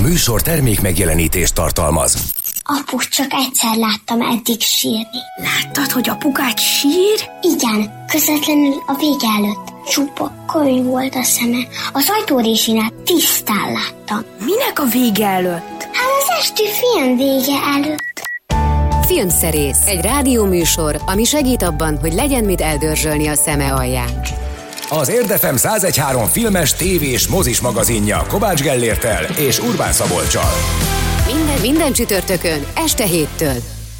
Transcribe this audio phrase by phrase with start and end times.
[0.00, 2.14] műsor termék megjelenítést tartalmaz.
[2.62, 5.20] Apu, csak egyszer láttam eddig sírni.
[5.36, 7.30] Láttad, hogy apukát sír?
[7.40, 9.86] Igen, közvetlenül a vége előtt.
[9.88, 11.66] Csupa könyv volt a szeme.
[11.92, 14.24] Az ajtórésinát tisztán láttam.
[14.44, 15.82] Minek a vége előtt?
[15.82, 18.28] Hát az esti film vége előtt.
[19.06, 24.20] Filmszerész, egy rádióműsor, ami segít abban, hogy legyen mit eldörzsölni a szeme alján.
[24.92, 30.50] Az Érdefem 1013 filmes, tévés, mozis magazinja Kovács Gellértel és Urbán Szabolcsal.
[31.26, 33.54] Minden, minden csütörtökön, este héttől.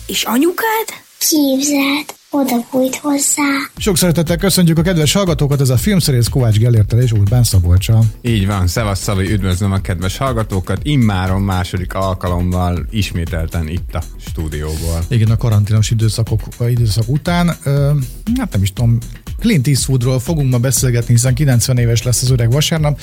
[0.06, 0.86] És anyukád?
[1.18, 3.42] Képzeld, oda bújt hozzá.
[3.76, 8.04] Sok szeretettel köszöntjük a kedves hallgatókat, ez a filmszerész Kovács Gellértel és Urbán Szabolcsal.
[8.22, 15.04] Így van, Szevasz Szabi, üdvözlöm a kedves hallgatókat, immáron második alkalommal ismételten itt a stúdióból.
[15.08, 17.92] Igen, a karanténos időszakok, időszak után, ö,
[18.38, 18.98] hát nem is tudom,
[19.40, 23.00] Clint Eastwoodról fogunk ma beszélgetni, hiszen 90 éves lesz az öreg vasárnap,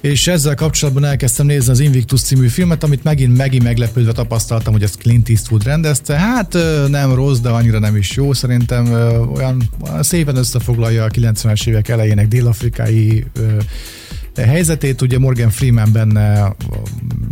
[0.00, 4.82] és ezzel kapcsolatban elkezdtem nézni az Invictus című filmet, amit megint megint meglepődve tapasztaltam, hogy
[4.82, 6.18] ezt Clint Eastwood rendezte.
[6.18, 6.56] Hát
[6.88, 8.32] nem rossz, de annyira nem is jó.
[8.32, 8.92] Szerintem
[9.34, 13.24] olyan szépen összefoglalja a 90-es évek elejének dél-afrikai
[14.42, 16.54] helyzetét, ugye Morgan Freeman benne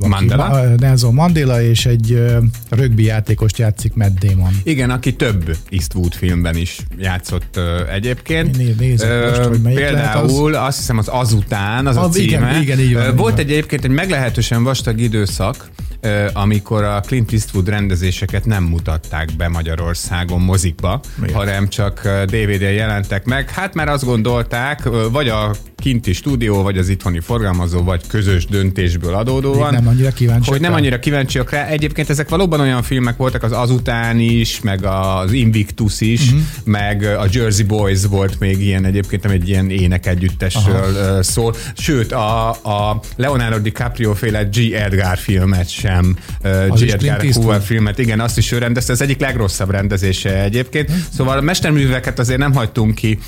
[0.08, 0.64] Mandela?
[0.76, 2.24] Nelson Mandela, és egy
[2.70, 4.60] rögbi játékost játszik Matt Damon.
[4.62, 7.58] Igen, aki több Eastwood filmben is játszott
[7.92, 8.56] egyébként.
[8.56, 10.66] Né, nézek most, hogy melyik Például az?
[10.66, 12.24] azt hiszem az azután, az a, A- címe.
[12.26, 13.40] igen, igen, így van, így Volt van.
[13.44, 15.70] egy egyébként egy meglehetősen vastag időszak,
[16.32, 21.34] amikor a Clint Eastwood rendezéseket nem mutatták be Magyarországon mozikba, Miért?
[21.34, 23.50] hanem csak DVD-en jelentek meg.
[23.50, 29.14] Hát mert azt gondolták, vagy a kinti stúdió, vagy az itthoni forgalmazó, vagy közös döntésből
[29.14, 29.70] adódóan.
[29.70, 31.66] Még nem annyira kíváncsiak Hogy nem annyira kíváncsiak rá.
[31.66, 36.40] Egyébként ezek valóban olyan filmek voltak, az azután is, meg az Invictus is, uh-huh.
[36.64, 41.22] meg a Jersey Boys volt még ilyen egyébként, ami egy ilyen énekegyüttesről Aha.
[41.22, 41.54] szól.
[41.76, 44.72] Sőt, a, a Leonardo DiCaprio féle G.
[44.72, 46.16] Edgar filmet sem,
[46.68, 46.88] Az G.
[46.88, 47.26] Edgar?
[47.32, 50.88] Hoover filmet, igen, azt is ő rendezte, ez egyik legrosszabb rendezése egyébként.
[50.88, 50.98] Mhm.
[51.16, 53.18] Szóval a mesterműveket azért nem hagytunk ki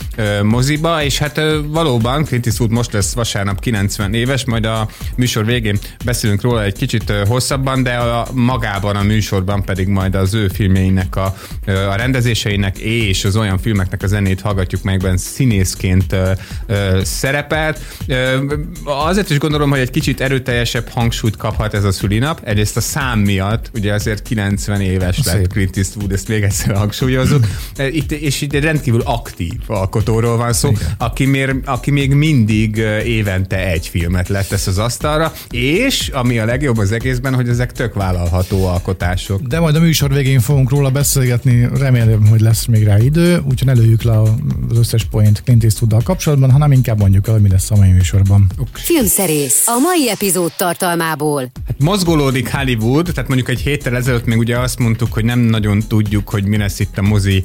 [0.43, 5.79] moziba, és hát valóban Clint Eastwood most lesz vasárnap 90 éves, majd a műsor végén
[6.05, 11.17] beszélünk róla egy kicsit hosszabban, de a, magában a műsorban pedig majd az ő filmjeinek,
[11.17, 16.31] a, a rendezéseinek és az olyan filmeknek a zenét hallgatjuk meg, ben színészként uh,
[16.69, 17.81] uh, szerepelt.
[18.09, 22.41] Uh, azért is gondolom, hogy egy kicsit erőteljesebb hangsúlyt kaphat ez a szülinap.
[22.45, 25.35] Egyrészt a szám miatt, ugye azért 90 éves Szép.
[25.35, 27.47] lett Clint Eastwood, ezt még egyszer hangsúlyozunk.
[27.91, 33.67] Itt, és itt egy rendkívül aktív alkotóról van szó, aki, mér, aki még mindig évente
[33.67, 38.67] egy filmet letesz az asztalra, és ami a legjobb az egészben, hogy ezek tök vállalható
[38.67, 39.41] alkotások.
[39.43, 43.67] De majd a műsor végén fogunk róla beszélgetni, remélem, hogy lesz még rá idő, úgyhogy
[43.67, 47.49] ne lőjük le az összes point Clint Eastwooddal kapcsolatban, hanem inkább mondjuk el, hogy mi
[47.49, 48.51] lesz a mai műsorban.
[48.73, 51.41] Filmszerész, a mai epizód tartalmából.
[51.67, 55.83] Hát mozgolódik Hollywood, tehát mondjuk egy héttel ezelőtt még ugye azt mondtuk, hogy nem nagyon
[55.89, 57.45] tudjuk, hogy mi lesz itt a mozi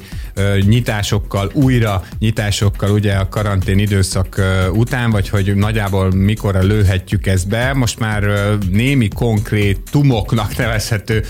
[0.60, 4.40] nyitásokkal, újra nyitásokkal ugye a karantén időszak
[4.80, 7.72] után, vagy hogy nagyjából mikorra lőhetjük ezt be.
[7.72, 8.22] Most már
[8.70, 11.24] némi konkrét tumoknak nevezhető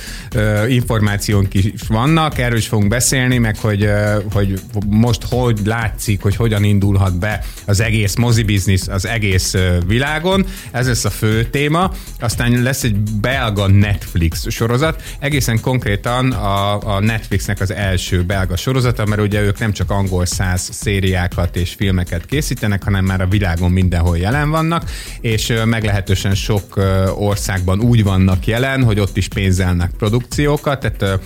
[0.68, 3.90] információnk is vannak, erről is fogunk beszélni, meg hogy,
[4.32, 9.54] hogy most hogy látszik, hogy hogyan indulhat be az egész mozi biznisz az egész
[9.86, 10.46] világon.
[10.70, 11.92] Ez lesz a fő téma.
[12.20, 19.06] Aztán lesz egy belga Netflix sorozat, egészen konkrétan a, a Netflixnek az első belga sorozata,
[19.06, 23.70] mert ugye ők nem csak angol száz szériákat és filmeket készítenek, hanem már a világon
[23.70, 24.90] mindenhol jelen vannak,
[25.20, 26.80] és meglehetősen sok
[27.14, 31.20] országban úgy vannak jelen, hogy ott is pénzelnek produkciókat, tehát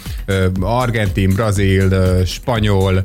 [0.61, 1.89] argentin, brazil,
[2.25, 3.03] spanyol,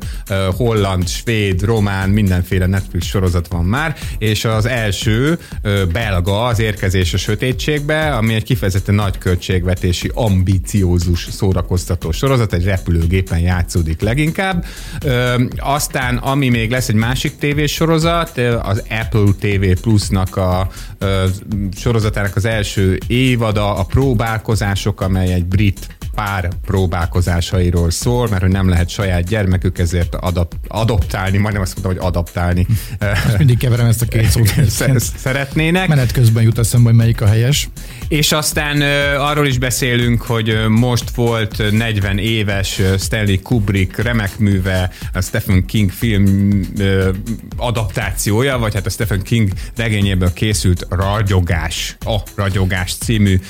[0.56, 5.38] holland, svéd, román, mindenféle Netflix sorozat van már, és az első
[5.92, 13.38] belga az érkezés a sötétségbe, ami egy kifejezetten nagy költségvetési, ambiciózus szórakoztató sorozat, egy repülőgépen
[13.38, 14.64] játszódik leginkább.
[15.56, 20.68] Aztán, ami még lesz egy másik tévésorozat, az Apple TV Plus-nak a
[20.98, 21.26] ö,
[21.76, 28.68] sorozatának az első évada, a próbálkozások, amely egy brit pár próbálkozásairól szól, mert hogy nem
[28.68, 32.66] lehet saját gyermekük, ezért adap- adoptálni, majdnem azt mondtam, hogy adaptálni
[33.38, 34.48] Mindig keverem ezt a két szót.
[34.68, 35.88] sz- szeretnének.
[35.88, 37.68] Menet közben jut eszembe, hogy melyik a helyes.
[38.08, 38.80] És aztán
[39.18, 45.66] arról is beszélünk, hogy most volt ö, 40 éves Stanley Kubrick remek műve, a Stephen
[45.66, 46.60] King film
[47.56, 53.40] adaptációja, vagy hát a Stephen King regényéből készült Ragyogás, a Ragyogás című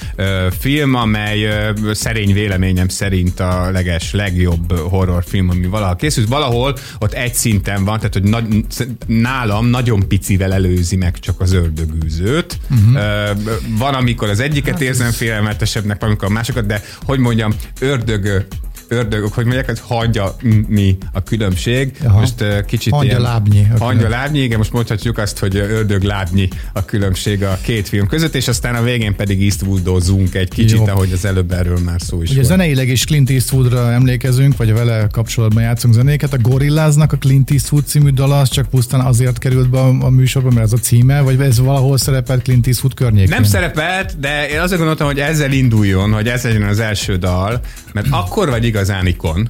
[0.58, 1.49] film, amely
[1.93, 6.28] szerény vélemény véleményem szerint a leges, legjobb horrorfilm, ami valaha készült.
[6.28, 8.64] Valahol ott egy szinten van, tehát hogy nagy,
[9.06, 12.58] nálam nagyon picivel előzi meg csak az ördögűzőt.
[12.70, 13.38] Uh-huh.
[13.78, 18.46] Van, amikor az egyiket hát érzem félelmetesebbnek, van, amikor a másokat, de hogy mondjam, ördög
[18.90, 20.37] ördögök, hogy mondják, hogy hagyja
[20.69, 21.92] mi a különbség.
[22.04, 22.20] Aha.
[22.20, 23.66] Most kicsit Hangya ilyen, lábnyi.
[23.78, 28.34] Hangya lábnyi, igen, most mondhatjuk azt, hogy ördög lábnyi a különbség a két film között,
[28.34, 30.87] és aztán a végén pedig Eastwoodozunk egy kicsit, Jó.
[30.87, 32.46] ahogy az előbb erről már szó is Ugye volt.
[32.50, 36.32] zeneileg is Clint Eastwoodra emlékezünk, vagy vele kapcsolatban játszunk zenéket.
[36.32, 40.10] A Gorillaznak a Clint Eastwood című dala az csak pusztán azért került be a, a
[40.10, 43.28] műsorba, mert ez a címe, vagy ez valahol szerepelt Clint Eastwood környékén?
[43.28, 47.60] Nem szerepelt, de én azért gondoltam, hogy ezzel induljon, hogy ez legyen az első dal,
[47.93, 49.49] mert akkor vagy igazán ikon,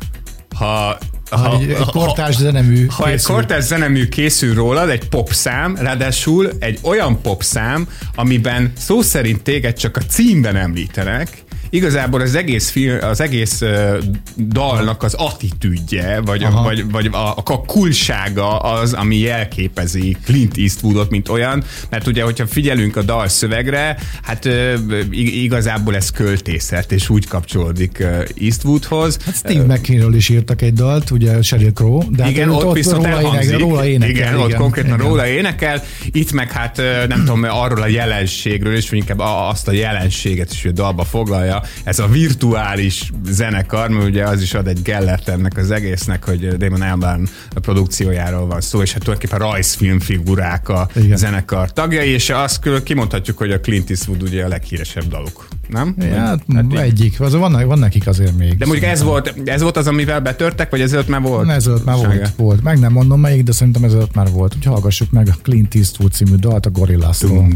[0.57, 0.99] ha
[1.31, 3.35] Ha, egy, egy kortárs zenemű ha egy készül.
[3.35, 9.97] kortárs zenemű készül rólad, egy popszám, ráadásul egy olyan popszám, amiben szó szerint téged csak
[9.97, 13.99] a címben említenek, igazából az egész, film, az egész uh,
[14.37, 16.63] dalnak az attitűdje, vagy, Aha.
[16.63, 22.47] vagy, vagy a, a kulsága az, ami jelképezi Clint Eastwoodot, mint olyan, mert ugye, hogyha
[22.47, 24.75] figyelünk a dal szövegre, hát uh,
[25.11, 29.19] ig- igazából ez költészet, és úgy kapcsolódik uh, Eastwoodhoz.
[29.25, 32.75] Hát Steve McQueen-ről is írtak egy dalt, ugye Sheryl Crow, de hát igen, ő ott,
[32.75, 34.11] viszont róla, énekel, róla énekel.
[34.11, 35.07] igen, ott konkrétan igen.
[35.07, 35.83] róla énekel.
[36.11, 36.77] Itt meg hát
[37.09, 41.60] nem tudom, arról a jelenségről, és inkább azt a jelenséget is, hogy a dalba foglalja.
[41.85, 46.57] Ez a virtuális zenekar, mert ugye az is ad egy gellert ennek az egésznek, hogy
[46.57, 51.17] Damon Albarn produkciójáról van szó, és hát tulajdonképpen rajzfilm figurák a Igen.
[51.17, 55.49] zenekar tagjai, és azt kimondhatjuk, hogy a Clint Eastwood ugye a leghíresebb daluk.
[55.69, 55.95] Nem?
[55.99, 58.57] Ja, hát, Hát egyik, az van, van nekik azért még.
[58.57, 61.49] De mondjuk ez volt, ez volt az, amivel betörtek, vagy ezelőtt már volt?
[61.49, 62.09] Ezelőtt már Sága?
[62.15, 62.63] volt, volt.
[62.63, 64.55] Meg nem mondom melyik, de szerintem ezelőtt már volt.
[64.57, 67.49] Úgyhogy hallgassuk meg a Clint Eastwood című dalt a Gorillaz-tól.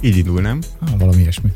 [0.00, 0.58] Így indul, nem?
[0.80, 1.48] Ah, valami ilyesmi.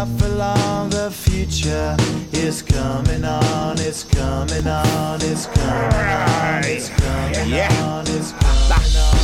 [0.00, 0.88] Not for long.
[0.88, 1.94] The future
[2.32, 3.78] is coming on.
[3.78, 5.20] It's coming on.
[5.20, 6.64] It's coming on.
[6.64, 8.04] It's coming on.
[8.06, 9.20] It's coming on.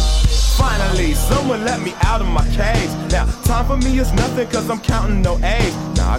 [0.58, 2.90] Finally, someone let me out of my cage.
[3.11, 5.75] Now, time for me is nothing cause I'm counting no A's.
[5.96, 6.19] Nah, I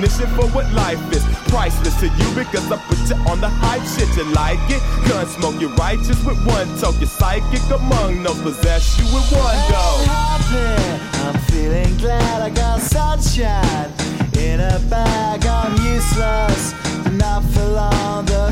[0.09, 1.23] for what life is.
[1.49, 4.09] Priceless to you because I put you on the hype shit.
[4.17, 4.81] You like it?
[5.07, 6.99] Gun smoke, you're righteous with one toke.
[6.99, 10.05] You're psychic among no possess you with one go.
[11.23, 13.91] I'm feeling glad I got sunshine
[14.37, 15.45] in a bag.
[15.45, 16.73] I'm useless,
[17.11, 18.25] not for long.
[18.25, 18.51] The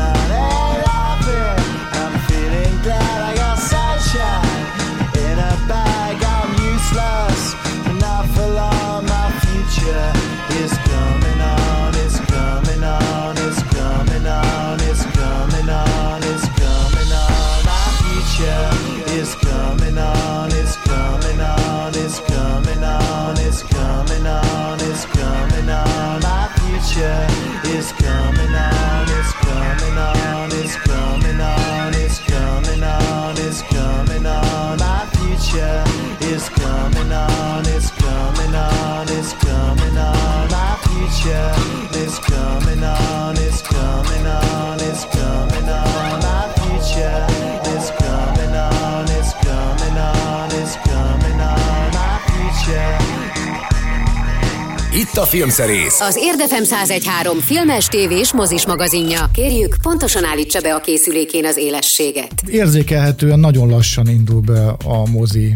[55.21, 55.99] a Filmszerész.
[55.99, 59.29] Az Érdefem 1013 filmes, tévés, mozis magazinja.
[59.33, 62.31] Kérjük, pontosan állítsa be a készülékén az élességet.
[62.47, 65.53] Érzékelhetően nagyon lassan indul be a mozi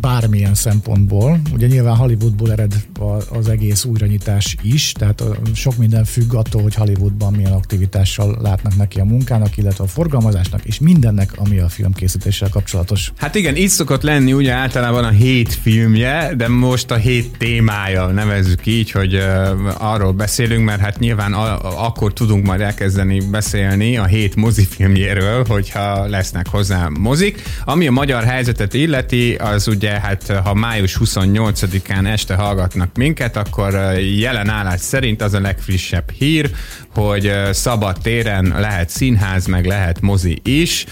[0.00, 1.40] bármilyen szempontból.
[1.52, 2.74] Ugye nyilván Hollywoodból ered
[3.30, 5.22] az egész újranyitás is, tehát
[5.54, 10.64] sok minden függ attól, hogy Hollywoodban milyen aktivitással látnak neki a munkának, illetve a forgalmazásnak,
[10.64, 13.12] és mindennek, ami a filmkészítéssel kapcsolatos.
[13.16, 18.06] Hát igen, így szokott lenni ugye általában a hét filmje, de most a hét témája,
[18.06, 19.20] nevezzük így, hogy
[19.78, 26.06] arról beszélünk, mert hát nyilván a, akkor tudunk majd elkezdeni beszélni a hét mozifilmjéről, hogyha
[26.06, 27.42] lesznek hozzá mozik.
[27.64, 33.74] Ami a magyar helyzetet illeti, az ugye hát ha május 28-án este hallgatnak minket, akkor
[34.18, 36.50] jelen állás szerint az a legfrissebb hír,
[36.94, 40.84] hogy szabad téren lehet színház, meg lehet mozi is,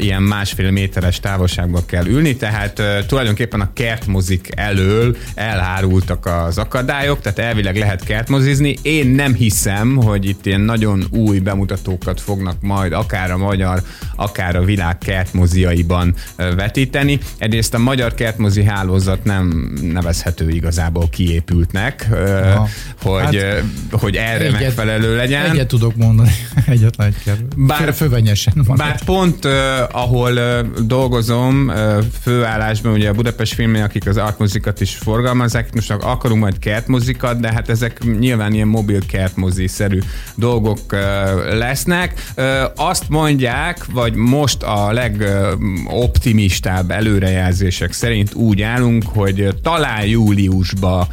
[0.00, 7.38] ilyen másfél méteres távolságban kell ülni, tehát tulajdonképpen a kertmozik elől elárultak az akadályok, tehát
[7.38, 8.76] elvileg lehet kertmozizni.
[8.82, 13.82] Én nem hiszem, hogy itt ilyen nagyon új bemutatókat fognak majd akár a magyar,
[14.16, 17.18] akár a világ kertmoziaiban vetíteni.
[17.38, 22.68] Egyrészt a magyar kertmozi hálózat nem nevezhető igazából kiépültnek, Aha.
[23.02, 25.50] hogy, Hát, hogy erre egyet- megfelelő legyen.
[25.50, 26.30] Egyet tudok mondani,
[26.66, 27.36] egyetlen egy kell.
[27.56, 28.76] Bár- Fővenyesen van.
[28.76, 29.52] Bár pont uh,
[29.90, 35.90] ahol uh, dolgozom, uh, főállásban ugye a Budapest filmnél, akik az artmozikat is forgalmazzák, most
[35.90, 39.98] akarunk majd kertmozikat, de hát ezek nyilván ilyen mobil kertmozi-szerű
[40.34, 40.98] dolgok uh,
[41.54, 42.24] lesznek.
[42.36, 42.44] Uh,
[42.76, 51.08] azt mondják, vagy most a legoptimistább előrejelzések szerint úgy állunk, hogy talán júliusba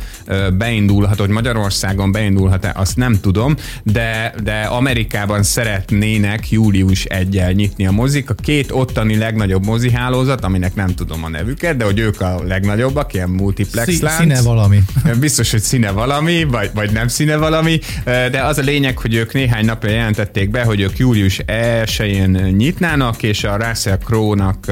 [0.58, 7.92] beindulhat, hogy Magyarországon beindulhat-e, azt nem tudom, de, de Amerikában szeretnének július 1 nyitni a
[7.92, 8.30] mozik.
[8.30, 13.14] A két ottani legnagyobb mozihálózat, aminek nem tudom a nevüket, de hogy ők a legnagyobbak,
[13.14, 14.20] ilyen multiplex Szí- lánc.
[14.20, 14.80] színe valami.
[15.20, 19.34] Biztos, hogy színe valami, vagy, vagy nem színe valami, de az a lényeg, hogy ők
[19.34, 24.66] néhány napja jelentették be, hogy ők július 1-én nyitnának, és a Russell Crowe-nak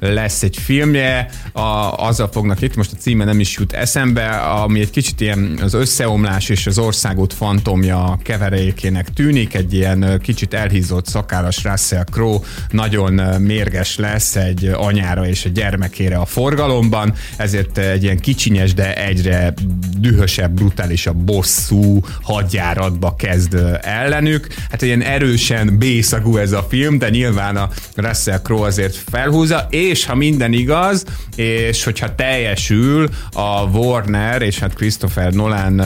[0.00, 4.80] lesz egy filmje, a, azzal fognak itt, most a címe nem is jut eszembe, ami
[4.80, 11.06] egy kicsit ilyen az összeomlás és az országút fantomja keverékének tűnik, egy ilyen kicsit elhízott
[11.06, 12.38] szakállas Russell Crowe
[12.70, 18.96] nagyon mérges lesz egy anyára és a gyermekére a forgalomban, ezért egy ilyen kicsinyes, de
[18.96, 19.54] egyre
[19.98, 24.46] dühösebb, brutálisabb bosszú hadjáratba kezd ellenük.
[24.70, 30.04] Hát ilyen erősen bészagú ez a film, de nyilván a Russell Crowe azért felhúzza, és
[30.04, 31.04] ha minden igaz,
[31.36, 31.46] és
[31.84, 35.82] hogyha teljesül a Warner és hát Christopher Nolan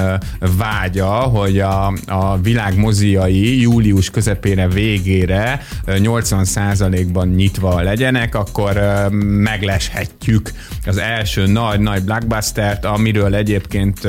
[0.56, 8.80] vágya, hogy a, a világ moziai július közepére végére 80%-ban nyitva legyenek, akkor
[9.20, 10.50] megleshetjük
[10.86, 14.08] az első nagy-nagy blockbustert, amiről egyébként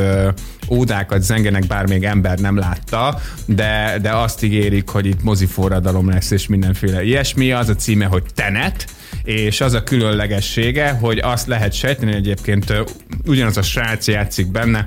[0.70, 6.32] ódákat zengenek, bár még ember nem látta, de, de azt ígérik, hogy itt moziforradalom lesz,
[6.32, 7.52] és mindenféle ilyesmi.
[7.52, 8.86] Az a címe, hogy Tenet,
[9.24, 12.74] és az a különlegessége, hogy azt lehet sejteni, egyébként
[13.26, 14.86] ugyanaz a srác játszik benne,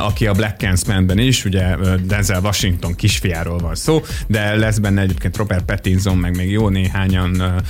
[0.00, 5.36] aki a Black Clansman-ben is, ugye Denzel Washington kisfiáról van szó, de lesz benne egyébként
[5.36, 7.62] Robert Pattinson, meg még jó néhányan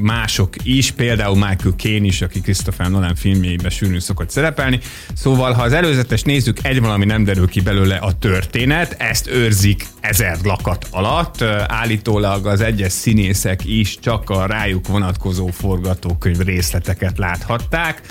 [0.00, 4.80] mások is, például Michael Caine is, aki Christopher Nolan filmjeiben sűrűn szokott szerepelni.
[5.14, 9.86] Szóval, ha az előzetes nézzük, egy valami nem derül ki belőle a történet, ezt őrzik
[10.00, 11.42] ezer lakat alatt.
[11.66, 18.02] Állítólag az egyes színészek is csak a rájuk vonatkozó forgatókönyv részleteket láthatták.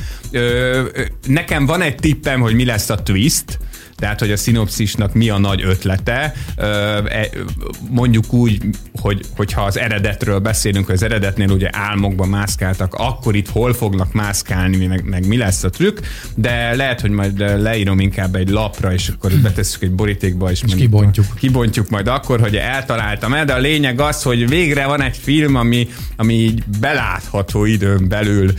[1.27, 3.68] Nekem van egy tippem, hogy mi lesz a twist, East.
[3.99, 6.33] Tehát hogy a szinopszisnak mi a nagy ötlete.
[7.89, 8.61] Mondjuk úgy,
[9.01, 14.13] hogy, hogyha az eredetről beszélünk, hogy az eredetnél ugye álmokban mászkáltak, akkor itt hol fognak
[14.13, 15.97] mászkálni, meg, meg mi lesz a trükk,
[16.35, 20.75] de lehet, hogy majd leírom inkább egy lapra, és akkor betesszük egy borítékba, és, és
[20.75, 21.25] kibontjuk.
[21.35, 25.55] Kibontjuk majd akkor, hogy eltaláltam el, de a lényeg az, hogy végre van egy film,
[25.55, 28.53] ami, ami így belátható időn belül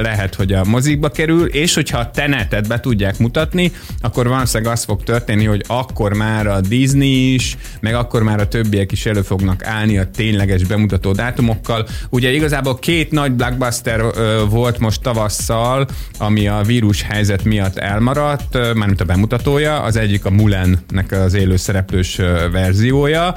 [0.00, 4.86] lehet, hogy a mozikba kerül, és hogyha a tenetet be tudják mutatni, akkor valószínűleg az
[4.86, 9.22] fog történni, hogy akkor már a Disney is, meg akkor már a többiek is elő
[9.22, 11.86] fognak állni a tényleges bemutató dátumokkal.
[12.08, 14.02] Ugye igazából két nagy blockbuster
[14.48, 15.86] volt most tavasszal,
[16.18, 19.82] ami a vírus helyzet miatt elmaradt, mármint a bemutatója.
[19.82, 22.16] Az egyik a Mulennek az élő szereplős
[22.52, 23.34] verziója,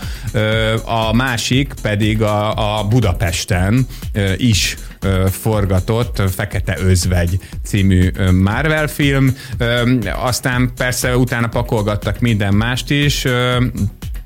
[0.85, 3.87] a másik pedig a, a Budapesten
[4.37, 4.77] is
[5.29, 9.37] forgatott Fekete Özvegy című Marvel film.
[10.15, 13.25] Aztán persze utána pakolgattak minden mást is.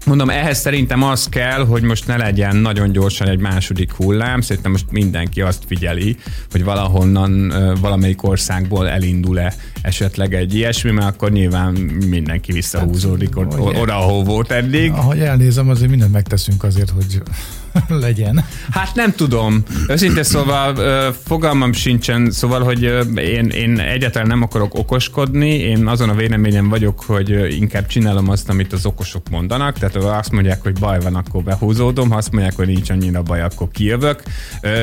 [0.06, 4.42] Mondom, ehhez szerintem az kell, hogy most ne legyen nagyon gyorsan egy második hullám.
[4.42, 6.18] Szerintem most mindenki azt figyeli,
[6.52, 11.74] hogy valahonnan, valamelyik országból elindul-e esetleg egy ilyesmi, mert akkor nyilván
[12.10, 14.92] mindenki visszahúzódik hát, oda, ahol volt eddig.
[14.92, 17.22] Ahogy elnézem, azért mindent megteszünk azért, hogy
[18.08, 18.46] legyen.
[18.70, 19.64] Hát nem tudom.
[19.88, 20.76] Őszintén szóval
[21.26, 22.82] fogalmam sincsen, szóval, hogy
[23.16, 28.50] én, én egyáltalán nem akarok okoskodni, én azon a véleményem vagyok, hogy inkább csinálom azt,
[28.50, 32.32] amit az okosok mondanak, tehát ha azt mondják, hogy baj van, akkor behúzódom, ha azt
[32.32, 34.24] mondják, hogy nincs annyira baj, akkor kijövök.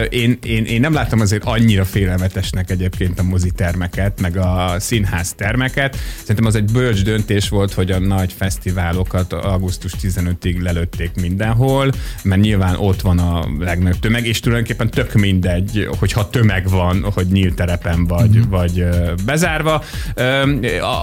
[0.08, 5.32] Én, én, én nem látom azért annyira félelmetesnek egyébként a mozi termeket, meg a színház
[5.32, 5.96] termeket.
[6.20, 12.40] Szerintem az egy bölcs döntés volt, hogy a nagy fesztiválokat augusztus 15-ig lelőtték mindenhol, mert
[12.40, 17.54] nyilván ott van a legnagyobb tömeg, és tulajdonképpen tök mindegy, hogyha tömeg van, hogy nyílt
[17.54, 18.50] terepen vagy, mm.
[18.50, 18.84] vagy
[19.24, 19.82] bezárva.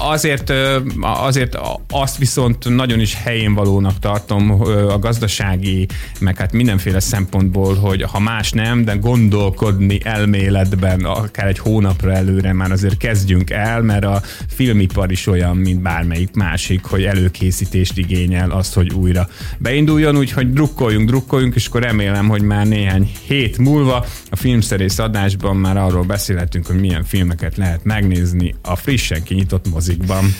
[0.09, 0.53] Azért,
[1.00, 1.57] azért
[1.89, 5.88] azt viszont nagyon is helyén valónak tartom a gazdasági,
[6.19, 12.53] meg hát mindenféle szempontból, hogy ha más nem, de gondolkodni elméletben akár egy hónapra előre
[12.53, 18.51] már azért kezdjünk el, mert a filmipar is olyan, mint bármelyik másik, hogy előkészítést igényel
[18.51, 24.05] azt, hogy újra beinduljon, úgyhogy drukkoljunk, drukkoljunk, és akkor remélem, hogy már néhány hét múlva
[24.29, 30.35] a filmszerész adásban már arról beszélhetünk, hogy milyen filmeket lehet megnézni a frissen kinyitott mozikban.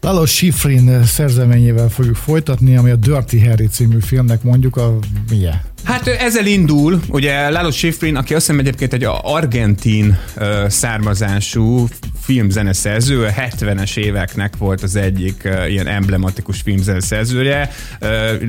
[0.00, 4.98] Lalo Schifrin szerzeményével fogjuk folytatni, ami a Dirty Harry című filmnek mondjuk a
[5.30, 5.60] milyen?
[5.84, 11.88] Hát ezzel indul, ugye Lalo Schifrin, aki azt hiszem egyébként egy argentin uh, származású
[12.24, 17.70] filmzeneszerző, a 70-es éveknek volt az egyik ilyen emblematikus filmzeneszerzője,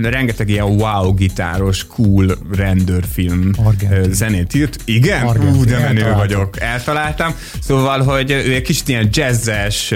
[0.01, 3.73] rengeteg ilyen wow gitáros, cool rendőrfilm uh,
[4.09, 4.77] zenét írt.
[4.85, 5.25] Igen?
[5.25, 5.59] Argentin.
[5.59, 6.59] Ú, de menő vagyok.
[6.59, 7.35] Eltaláltam.
[7.61, 9.93] Szóval, hogy ő egy kicsit ilyen jazzes,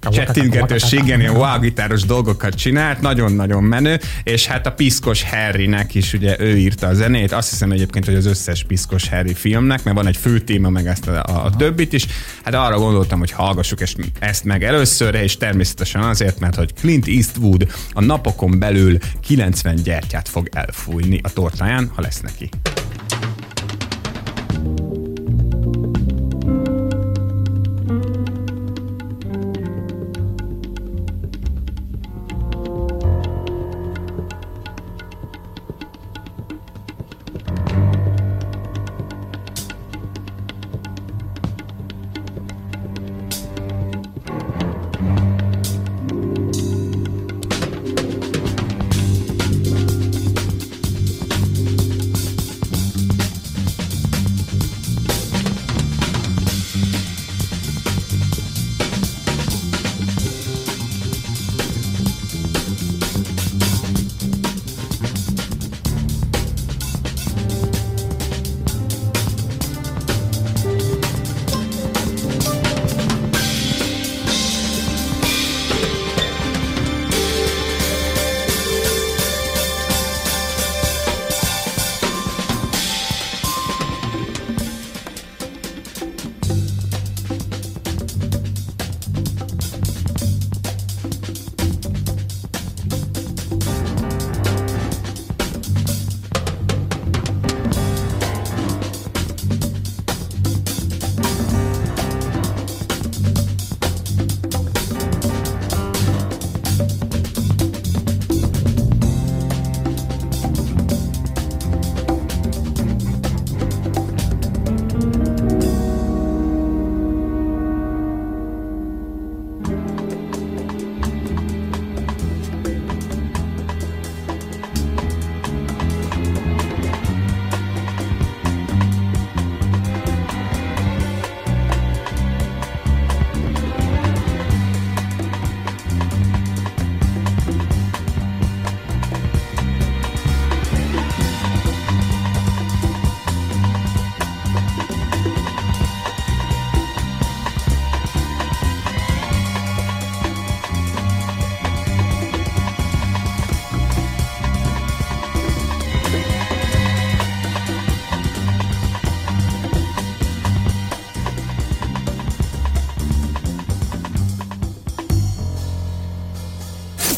[0.00, 6.12] csettingetős, igen, ilyen wow gitáros dolgokat csinált, nagyon-nagyon menő, és hát a Piszkos Harrynek is
[6.12, 7.32] ugye ő írt írta a zenét.
[7.32, 10.86] Azt hiszem egyébként, hogy az összes piszkos Harry filmnek, mert van egy fő téma, meg
[10.86, 12.06] ezt a, a, a többit is.
[12.44, 13.78] Hát arra gondoltam, hogy hallgassuk
[14.18, 20.28] ezt meg először, és természetesen azért, mert hogy Clint Eastwood a napokon belül 90 gyertyát
[20.28, 22.48] fog elfújni a tortáján, ha lesz neki.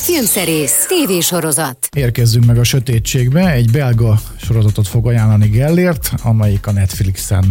[0.07, 1.88] Filmszerész, tévésorozat.
[1.97, 3.53] Érkezzünk meg a sötétségbe.
[3.53, 7.45] Egy belga sorozatot fog ajánlani Gellért, amelyik a Netflixen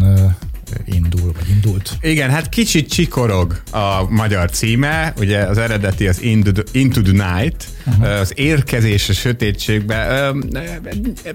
[0.85, 1.97] indul, vagy indult.
[2.01, 7.39] Igen, hát kicsit csikorog a magyar címe, ugye az eredeti az Into the, Into the
[7.39, 8.19] Night, uh-huh.
[8.19, 10.31] az érkezés a sötétségbe.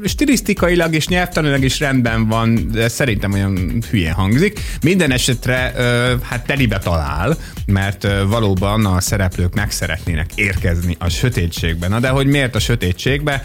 [0.05, 4.61] Stilisztikailag és nyelvtanilag is rendben van, de szerintem olyan hülye hangzik.
[4.83, 5.73] Minden esetre
[6.23, 7.37] hát telibe talál,
[7.67, 11.89] mert valóban a szereplők meg szeretnének érkezni a sötétségbe.
[11.89, 13.45] Na de hogy miért a sötétségbe?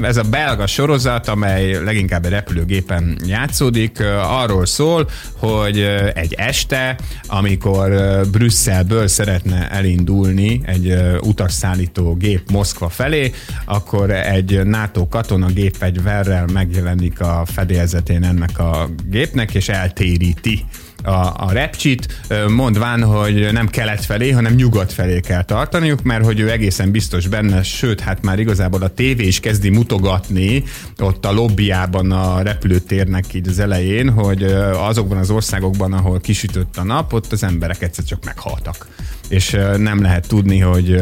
[0.00, 5.78] Ez a belga sorozat, amely leginkább egy repülőgépen játszódik, arról szól, hogy
[6.14, 13.32] egy este, amikor Brüsszelből szeretne elindulni egy utasszállító gép Moszkva felé,
[13.64, 20.64] akkor egy NATO katona gépfegyverrel megjelenik a fedélzetén ennek a gépnek, és eltéríti
[21.02, 26.40] a, a repcsit, mondván, hogy nem kelet felé, hanem nyugat felé kell tartaniuk, mert hogy
[26.40, 30.64] ő egészen biztos benne, sőt, hát már igazából a tévé is kezdi mutogatni
[30.98, 34.42] ott a lobbyában a repülőtérnek így az elején, hogy
[34.76, 38.86] azokban az országokban, ahol kisütött a nap, ott az emberek egyszer csak meghaltak
[39.32, 41.00] és nem lehet tudni, hogy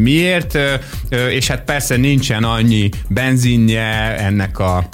[0.00, 0.58] miért,
[1.30, 4.88] és hát persze nincsen annyi benzinje ennek a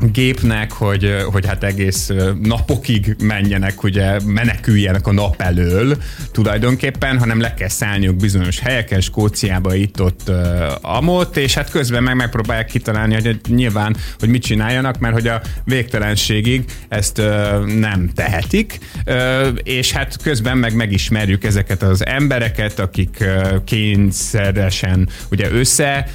[0.00, 2.10] gépnek, hogy, hogy hát egész
[2.42, 5.96] napokig menjenek, ugye meneküljenek a nap elől
[6.32, 10.30] tulajdonképpen, hanem le kell szállniuk bizonyos helyeken, Skóciába itt-ott
[10.80, 15.40] amott, és hát közben meg megpróbálják kitalálni, hogy nyilván, hogy mit csináljanak, mert hogy a
[15.64, 17.22] végtelenségig ezt
[17.66, 18.78] nem tehetik,
[19.62, 23.24] és hát közben meg megismerjük ezeket az embereket, akik
[23.64, 26.08] kényszeresen ugye össze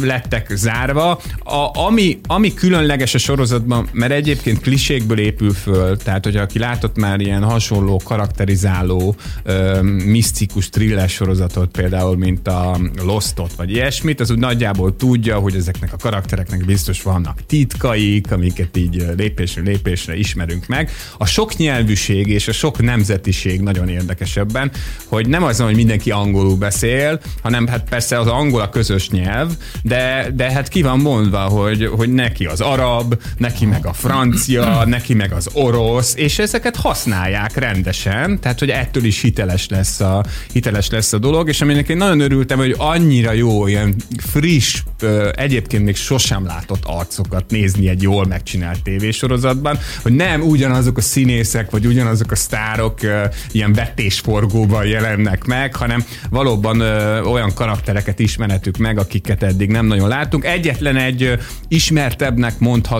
[0.00, 1.20] lettek zárva.
[1.44, 6.96] A, ami, ami különleges a sorozatban, mert egyébként klisékből épül föl, tehát hogy aki látott
[6.96, 14.30] már ilyen hasonló karakterizáló ö, misztikus thriller sorozatot, például mint a Lostot, vagy ilyesmit, az
[14.30, 20.66] úgy nagyjából tudja, hogy ezeknek a karaktereknek biztos vannak titkaik, amiket így lépésről lépésre ismerünk
[20.66, 20.90] meg.
[21.18, 24.70] A sok nyelvűség és a sok nemzetiség nagyon érdekesebben,
[25.04, 29.50] hogy nem az, hogy mindenki angolul beszél, hanem hát persze az angol a közös nyelv,
[29.82, 34.84] de, de hát ki van mondva, hogy, hogy neki az arab, neki meg a francia,
[34.84, 40.24] neki meg az orosz, és ezeket használják rendesen, tehát hogy ettől is hiteles lesz a,
[40.52, 44.82] hiteles lesz a dolog, és aminek én nagyon örültem, hogy annyira jó, ilyen friss,
[45.32, 51.70] egyébként még sosem látott arcokat nézni egy jól megcsinált tévésorozatban, hogy nem ugyanazok a színészek,
[51.70, 52.98] vagy ugyanazok a sztárok
[53.52, 56.80] ilyen vetésforgóban jelennek meg, hanem valóban
[57.24, 60.44] olyan karaktereket ismerhetük meg, akiket eddig nem nagyon látunk.
[60.44, 62.97] Egyetlen egy ismertebbnek mondható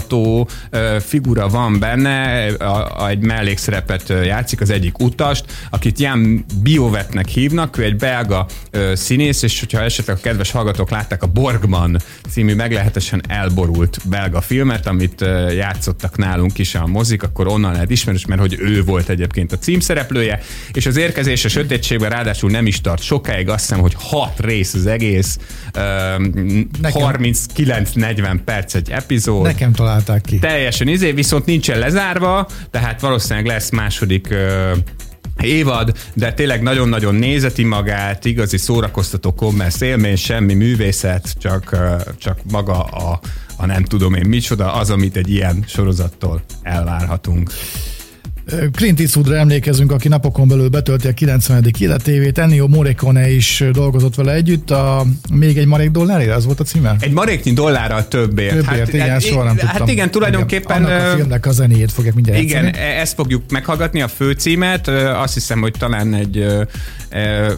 [1.01, 7.79] figura van benne, a, a, egy mellékszerepet játszik, az egyik utast, akit Jan Biovetnek hívnak,
[7.79, 12.55] ő egy belga ö, színész, és hogyha esetleg a kedves hallgatók látták a Borgman című
[12.55, 18.27] meglehetősen elborult belga filmet, amit ö, játszottak nálunk is a mozik, akkor onnan lehet ismerős,
[18.27, 20.41] mert hogy ő volt egyébként a címszereplője,
[20.73, 24.75] és az érkezés a sötétségben ráadásul nem is tart sokáig, azt hiszem, hogy hat rész
[24.75, 25.39] az egész,
[25.75, 25.81] ö,
[26.83, 29.43] 39-40 perc egy epizód.
[29.43, 30.38] Nekem találták ki.
[30.38, 34.72] Teljesen izé, viszont nincsen lezárva, tehát valószínűleg lesz második ö,
[35.40, 42.38] évad, de tényleg nagyon-nagyon nézeti magát, igazi szórakoztató commerce élmény, semmi művészet, csak, ö, csak
[42.51, 43.20] maga a,
[43.57, 47.51] a nem tudom én micsoda, az, amit egy ilyen sorozattól elvárhatunk.
[48.73, 51.65] Clint Eastwoodra emlékezünk, aki napokon belül betölti a 90.
[51.79, 52.39] életévét.
[52.39, 54.71] Ennio Morricone is dolgozott vele együtt.
[54.71, 56.97] A, még egy marék dollárért, az volt a címe?
[57.01, 58.55] Egy maréknyi dollárral többért.
[58.55, 59.89] Többért, hát, igen, hát, soha nem hát tudtam.
[59.89, 60.83] igen, tulajdonképpen...
[60.83, 62.85] Igen, annak a filmnek a zenéjét fogják mindjárt Igen, játszani.
[62.87, 64.89] e- ezt fogjuk meghallgatni, a főcímet.
[65.23, 66.63] Azt hiszem, hogy talán egy, ö,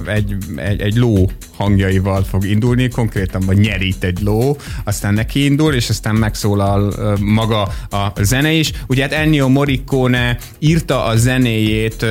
[0.07, 5.74] egy, egy, egy ló hangjaival fog indulni, konkrétan vagy nyerít egy ló, aztán neki indul,
[5.74, 8.72] és aztán megszólal maga a zene is.
[8.87, 10.38] Ugye hát Ennio Morricone
[10.80, 12.02] írta a zenéjét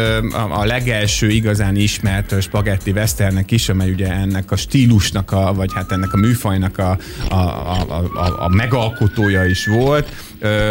[0.49, 5.91] a, legelső igazán ismert spagetti westernnek is, amely ugye ennek a stílusnak, a, vagy hát
[5.91, 6.97] ennek a műfajnak a,
[7.29, 10.09] a, a, a, a megalkotója is volt,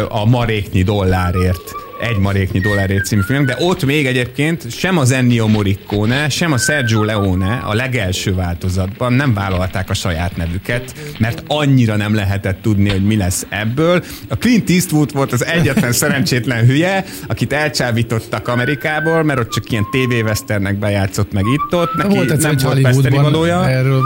[0.09, 5.47] a maréknyi dollárért egy maréknyi dollárért című film, de ott még egyébként sem az Ennio
[5.47, 11.95] Morricone, sem a Sergio Leone a legelső változatban nem vállalták a saját nevüket, mert annyira
[11.95, 14.03] nem lehetett tudni, hogy mi lesz ebből.
[14.29, 19.87] A Clint Eastwood volt az egyetlen szerencsétlen hülye, akit elcsábítottak Amerikából, mert ott csak ilyen
[19.91, 21.93] tévéveszternek bejátszott meg itt-ott.
[21.95, 23.69] Neki Volt egyszer nem volt veszteni valója.
[23.69, 24.01] erről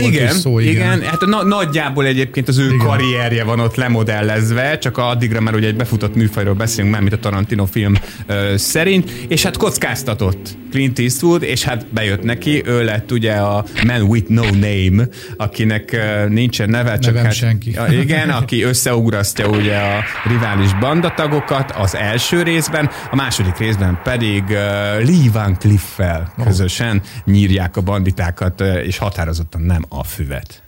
[0.00, 0.72] volt igen, szó, igen.
[0.72, 1.02] igen.
[1.08, 2.78] Hát na- nagyjából egyébként az ő Igen.
[2.86, 7.18] karrierje van ott lemodellezve, csak addigra már ugye egy befutott műfajról beszélünk, már mint a
[7.38, 7.94] Tarantino film
[8.26, 13.64] ö, szerint, és hát kockáztatott Clint Eastwood, és hát bejött neki, ő lett ugye a
[13.86, 17.76] Man with No Name, akinek ö, nincsen neve, csak Nevem hát, senki.
[17.76, 24.42] A, igen, aki összeugrasztja ugye a rivális bandatagokat az első részben, a második részben pedig
[24.42, 24.50] uh,
[25.04, 30.67] Lee Van Cliff-fel közösen nyírják a banditákat, és határozottan nem a füvet.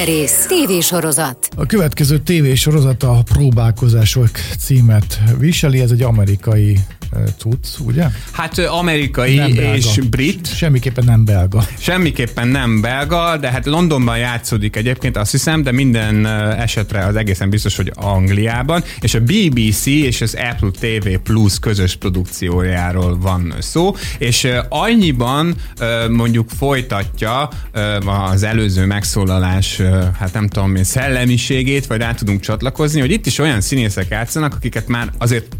[0.00, 1.48] Filmszerész, tévésorozat.
[1.56, 6.78] A következő tévésorozat a Próbálkozások címet viseli, ez egy amerikai
[7.12, 8.06] eh, cucc, ugye?
[8.40, 9.76] Hát amerikai Nem belga.
[9.76, 11.66] és brit, Semmiképpen nem belga.
[11.78, 16.26] Semmiképpen nem belga, de hát Londonban játszódik egyébként, azt hiszem, de minden
[16.58, 21.96] esetre az egészen biztos, hogy Angliában, és a BBC és az Apple TV Plus közös
[21.96, 25.54] produkciójáról van szó, és annyiban
[26.10, 27.48] mondjuk folytatja
[28.30, 29.80] az előző megszólalás,
[30.18, 34.54] hát nem tudom én, szellemiségét, vagy rá tudunk csatlakozni, hogy itt is olyan színészek játszanak,
[34.54, 35.54] akiket már azért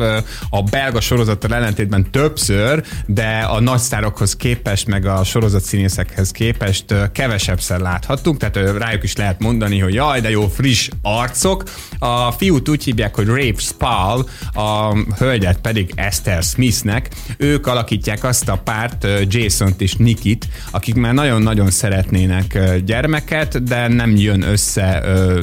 [0.50, 2.69] a belga sorozattal ellentétben többször,
[3.06, 9.16] de a nagy sztárokhoz képest, meg a sorozat színészekhez képest kevesebbszer láthattunk, tehát rájuk is
[9.16, 11.62] lehet mondani, hogy jaj, de jó, friss arcok.
[11.98, 17.08] A fiút úgy hívják, hogy Rafe Spall, a hölgyet pedig Esther Smithnek.
[17.36, 23.88] Ők alakítják azt a párt, ö, Jason-t és Nikit, akik már nagyon-nagyon szeretnének gyermeket, de
[23.88, 25.02] nem jön össze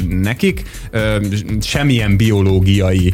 [0.09, 0.61] nekik
[0.91, 1.25] ö,
[1.61, 3.13] semmilyen biológiai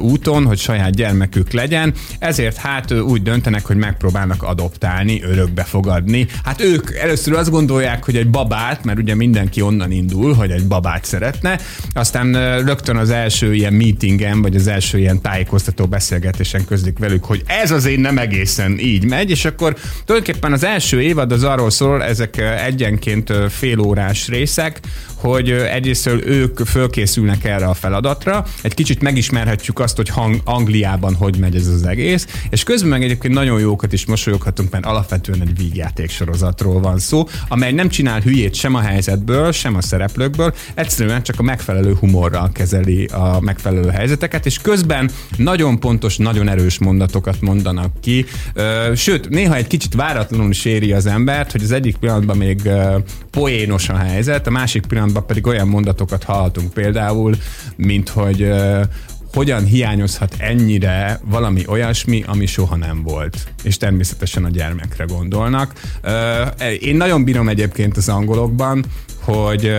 [0.00, 6.26] úton, hogy saját gyermekük legyen, ezért hát úgy döntenek, hogy megpróbálnak adoptálni, örökbe fogadni.
[6.44, 10.66] Hát ők először azt gondolják, hogy egy babát, mert ugye mindenki onnan indul, hogy egy
[10.66, 11.58] babát szeretne,
[11.92, 12.32] aztán
[12.64, 17.70] rögtön az első ilyen meetingen, vagy az első ilyen tájékoztató beszélgetésen közlik velük, hogy ez
[17.70, 22.36] azért nem egészen így megy, és akkor tulajdonképpen az első évad az arról szól, ezek
[22.66, 24.80] egyenként ö, fél órás részek,
[25.22, 31.36] hogy egyrésztől ők fölkészülnek erre a feladatra, egy kicsit megismerhetjük azt, hogy hang, Angliában hogy
[31.38, 35.56] megy ez az egész, és közben meg egyébként nagyon jókat is mosolyoghatunk, mert alapvetően egy
[35.56, 41.22] vígjáték sorozatról van szó, amely nem csinál hülyét sem a helyzetből, sem a szereplőkből, egyszerűen
[41.22, 47.40] csak a megfelelő humorral kezeli a megfelelő helyzeteket, és közben nagyon pontos, nagyon erős mondatokat
[47.40, 48.24] mondanak ki,
[48.94, 52.70] sőt, néha egy kicsit váratlanul is éri az embert, hogy az egyik pillanatban még
[53.30, 57.34] poénos a helyzet, a másik pillanatban pedig olyan mondatokat hallhatunk például,
[57.76, 58.48] mint hogy
[59.34, 63.48] hogyan hiányozhat ennyire valami olyasmi, ami soha nem volt.
[63.62, 65.72] És természetesen a gyermekre gondolnak.
[66.02, 66.42] Ö,
[66.80, 68.84] Én nagyon bírom egyébként az angolokban,
[69.20, 69.72] hogy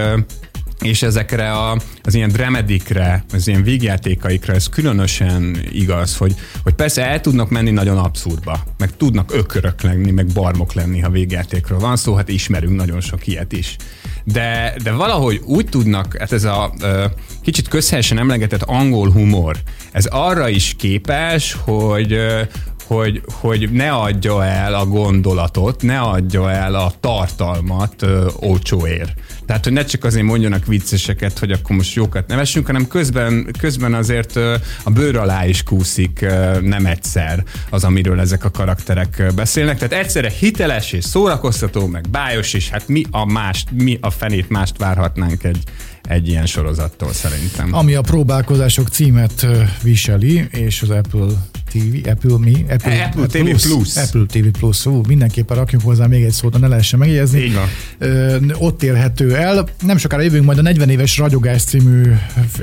[0.83, 7.05] és ezekre a, az ilyen dramedikre, az ilyen vígjátékaikra ez különösen igaz, hogy, hogy persze
[7.07, 11.95] el tudnak menni nagyon abszurdba, meg tudnak ökörök lenni, meg barmok lenni, ha végjátékról van
[11.95, 13.75] szó, hát ismerünk nagyon sok ilyet is.
[14.23, 17.05] De, de valahogy úgy tudnak, hát ez a ö,
[17.41, 19.57] kicsit közhelyesen emlegetett angol humor,
[19.91, 22.41] ez arra is képes, hogy, ö,
[22.87, 28.05] hogy, hogy ne adja el a gondolatot, ne adja el a tartalmat
[28.39, 29.13] ö.
[29.45, 33.93] Tehát, hogy ne csak azért mondjanak vicceseket, hogy akkor most jókat nevessünk, hanem közben, közben
[33.93, 39.15] azért ö, a bőr alá is kúszik ö, nem egyszer az, amiről ezek a karakterek
[39.19, 39.77] ö, beszélnek.
[39.77, 44.49] Tehát egyszerre hiteles és szórakoztató, meg bájos is, hát mi a mást, mi a fenét
[44.49, 45.63] mást várhatnánk egy,
[46.07, 47.73] egy ilyen sorozattól szerintem.
[47.73, 49.47] Ami a próbálkozások címet
[49.81, 51.27] viseli, és az Apple
[51.71, 52.65] TV, Apple mi?
[52.69, 53.95] Apple TV Plus.
[53.97, 54.85] Apple TV Plus.
[54.85, 57.39] Ú, mindenképpen rakjunk hozzá még egy szót, ne lehessen megjegyezni.
[57.39, 57.67] Így van.
[57.97, 59.67] Ö, ott érhető el.
[59.81, 62.11] Nem sokára jövünk majd a 40 éves ragyogás című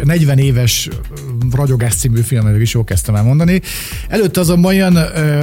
[0.02, 0.88] 40 éves
[1.50, 3.60] ragyogás című filmről is jól kezdtem el mondani.
[4.08, 4.96] Előtte azonban jön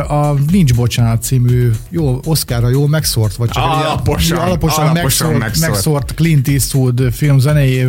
[0.07, 5.69] a Nincs Bocsánat című jó, Oscarra jól megszórt, vagy csak Alaposan, alaposan, alaposan megszórt, megszórt.
[5.71, 7.86] megszórt Clint Eastwood film zenéjével,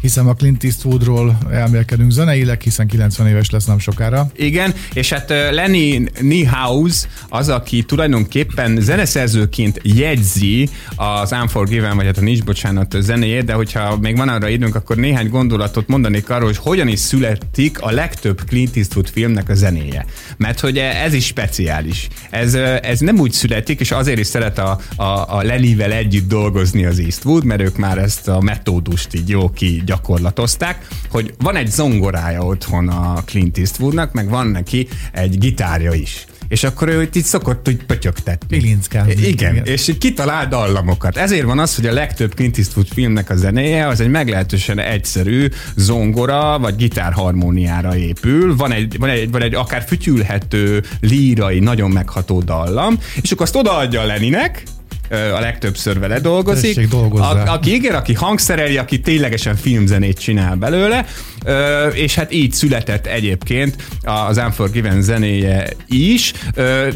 [0.00, 4.30] hiszen a Clint Eastwoodról elmélkedünk zeneileg, hiszen 90 éves lesz nem sokára.
[4.36, 12.20] Igen, és hát Lenny Niehaus az, aki tulajdonképpen zeneszerzőként jegyzi az Unforgiven, vagy hát a
[12.20, 16.56] Nincs Bocsánat zenéjét, de hogyha még van arra időnk, akkor néhány gondolatot mondanék arról, hogy
[16.56, 20.04] hogyan is születik a legtöbb Clint Eastwood filmnek a zenéje.
[20.36, 22.08] Mert hogy ez is speciális.
[22.30, 26.84] Ez, ez nem úgy születik, és azért is szeret a, a, a Lennyvel együtt dolgozni
[26.84, 31.70] az Eastwood, mert ők már ezt a metódust így jó ki gyakorlatozták, hogy van egy
[31.70, 36.26] zongorája otthon a Clint Eastwoodnak, meg van neki egy gitárja is.
[36.48, 38.56] És akkor ő itt így szokott úgy pötyögtetni.
[38.56, 39.08] Igen,
[39.50, 39.64] Igen.
[39.64, 41.16] És így kitalál dallamokat.
[41.16, 45.48] Ezért van az, hogy a legtöbb Clint Eastwood filmnek a zenéje az egy meglehetősen egyszerű
[45.76, 48.56] zongora vagy gitárharmóniára épül.
[48.56, 53.56] Van egy, van egy, van egy akár fütyülhető, lírai, nagyon megható dallam, és akkor azt
[53.56, 54.62] odaadja Leninek,
[55.10, 56.74] a legtöbbször vele dolgozik.
[56.74, 56.92] Tessék.
[56.94, 61.06] A, aki igen, aki hangszereli, aki ténylegesen filmzenét csinál belőle,
[61.92, 66.32] és hát így született egyébként az Unforgiven zenéje is,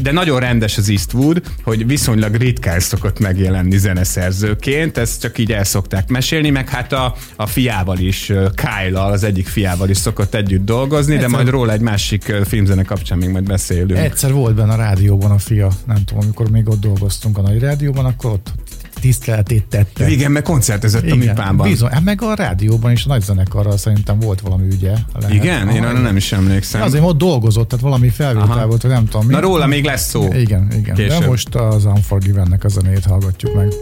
[0.01, 5.63] de nagyon rendes az Eastwood, hogy viszonylag ritkán szokott megjelenni zeneszerzőként, ezt csak így el
[5.63, 10.33] szokták mesélni, meg hát a, a fiával is, ö, Kyle-al, az egyik fiával is szokott
[10.35, 13.99] együtt dolgozni, de Egyszer- majd róla egy másik filmzene kapcsán még majd beszélünk.
[13.99, 17.59] Egyszer volt benne a rádióban a fia, nem tudom, amikor még ott dolgoztunk a nagy
[17.59, 18.53] rádióban, akkor ott
[19.01, 20.09] tiszteletét tette.
[20.09, 21.67] Igen, mert koncertezett a Mipában.
[21.69, 21.89] bizony.
[21.89, 24.93] Hát meg a rádióban is a nagy zenekarral szerintem volt valami ügye.
[25.19, 25.35] Lehet.
[25.35, 25.69] Igen?
[25.69, 26.81] Én Aha, arra nem is emlékszem.
[26.81, 28.67] Azért ott dolgozott, tehát valami felvétel Aha.
[28.67, 29.25] volt, vagy nem tudom.
[29.25, 29.33] mi.
[29.33, 30.33] Na róla még lesz szó.
[30.33, 30.95] Igen, igen.
[30.95, 31.19] Később.
[31.19, 33.73] De most az Unforgiven-nek a zenét hallgatjuk meg.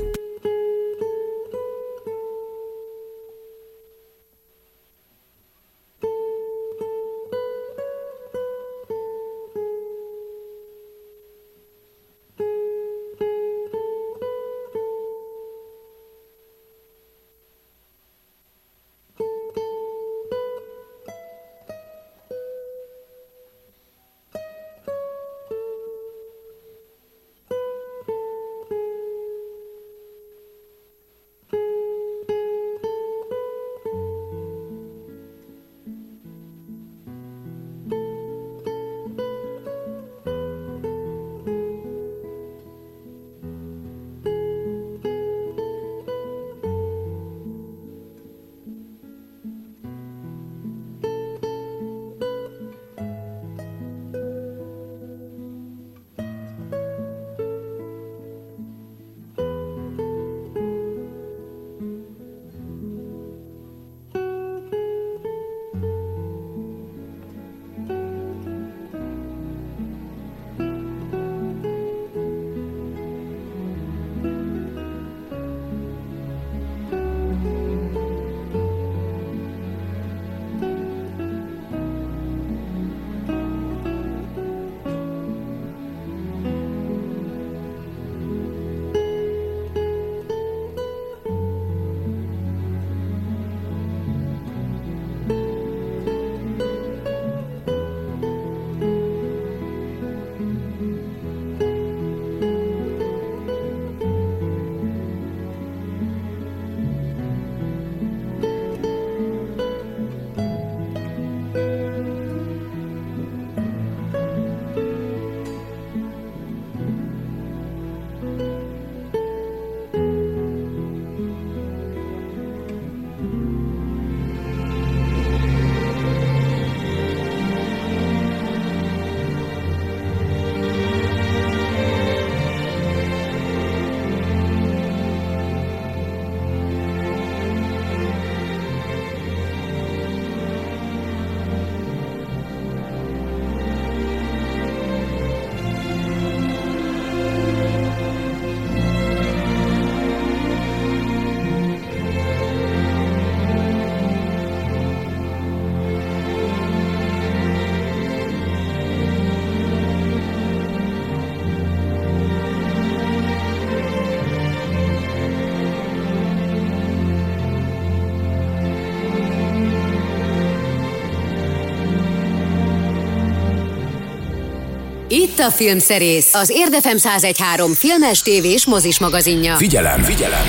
[175.13, 179.55] Itt a Filmszerész, az Érdefem 1013 filmes, tévés, mozis magazinja.
[179.55, 180.45] Figyelem, figyelem!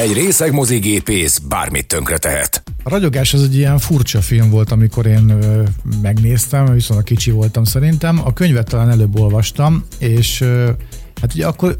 [0.00, 2.62] Egy részeg mozigépész bármit tönkre tehet.
[2.82, 5.62] A ragyogás az egy ilyen furcsa film volt, amikor én ö,
[6.02, 8.20] megnéztem, viszont a kicsi voltam szerintem.
[8.24, 10.70] A könyvet talán előbb olvastam, és ö,
[11.20, 11.76] hát ugye akkor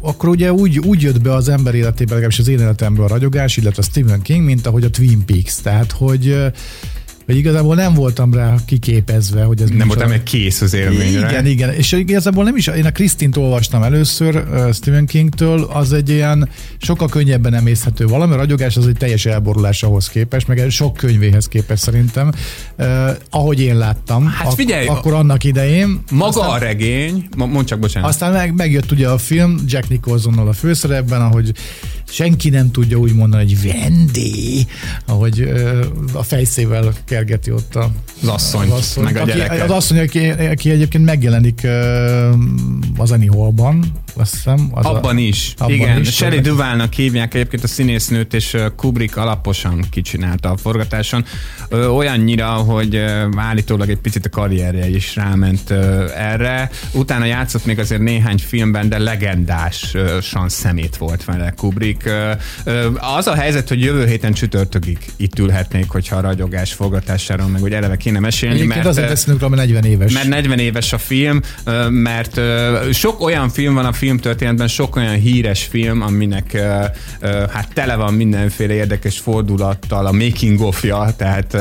[0.00, 3.56] akkor ugye úgy, úgy jött be az ember életébe, legalábbis az én életemben a ragyogás,
[3.56, 5.54] illetve Stephen King, mint ahogy a Twin Peaks.
[5.62, 6.52] Tehát, hogy
[7.26, 11.28] hogy igazából nem voltam rá kiképezve, hogy ez Nem voltam egy kész az élményre.
[11.28, 11.72] Igen, igen.
[11.72, 16.48] És igazából nem is, én a Krisztint olvastam először uh, Stephen Kingtől, az egy ilyen
[16.78, 21.48] sokkal könnyebben emészhető valami, a ragyogás az egy teljes elborulás ahhoz képest, meg sok könyvéhez
[21.48, 22.32] képest szerintem,
[22.78, 24.26] uh, ahogy én láttam.
[24.26, 26.00] Hát figyelj, akkor annak idején.
[26.10, 28.08] Maga aztán, a regény, mo- mondd csak bocsánat.
[28.08, 31.52] aztán meg, megjött ugye a film Jack Nicholsonnal a főszerepben, ahogy
[32.08, 34.66] senki nem tudja úgy mondani, hogy Wendy,
[35.06, 35.52] ahogy
[36.12, 37.90] a fejszével kergeti ott a,
[38.22, 39.62] Az asszonyt, meg a aki, gyereket.
[39.62, 41.66] Az asszony, aki, aki egyébként megjelenik
[42.96, 43.84] az Annie Hallban,
[44.14, 44.70] azt hiszem.
[44.72, 45.54] Az Abban a, is.
[45.58, 46.14] abban Igen, is.
[46.14, 51.24] Shelley Duvallnak hívják egyébként a színésznőt, és Kubrick alaposan kicsinálta a forgatáson.
[51.68, 52.96] Ö, olyannyira, hogy
[53.36, 56.70] állítólag egy picit a karrierje is ráment ö, erre.
[56.92, 61.95] Utána játszott még azért néhány filmben, de legendásan szemét volt vele Kubrick.
[62.04, 62.32] Ö,
[63.16, 67.76] Az a helyzet, hogy jövő héten csütörtökig itt ülhetnék, hogyha a ragyogás forgatásáról meg ugye
[67.76, 70.12] eleve kéne mesélni, Egyébként mert azért beszélünk róla, mert 40 éves.
[70.12, 71.40] mert 40 éves a film,
[71.88, 72.40] mert
[72.92, 76.58] sok olyan film van a filmtörténetben, sok olyan híres film, aminek
[77.52, 81.56] hát tele van mindenféle érdekes fordulattal, a making of-ja, tehát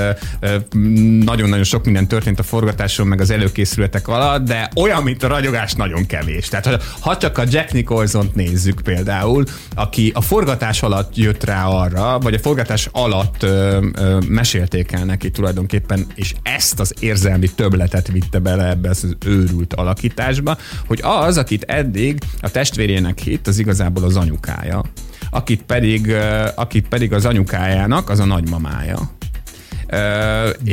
[1.19, 5.73] nagyon-nagyon sok minden történt a forgatáson, meg az előkészületek alatt, de olyan, mint a ragyogás,
[5.73, 6.47] nagyon kevés.
[6.47, 9.43] Tehát ha- ha csak a Jack Nicholson-t nézzük például,
[9.75, 15.05] aki a forgatás alatt jött rá arra, vagy a forgatás alatt ö, ö, mesélték el
[15.05, 20.57] neki tulajdonképpen, és ezt az érzelmi töbletet vitte bele ebbe az őrült alakításba,
[20.87, 24.81] hogy az, akit eddig a testvérének hitt, az igazából az anyukája.
[25.29, 29.09] Akit pedig, ö, akit pedig az anyukájának, az a nagymamája.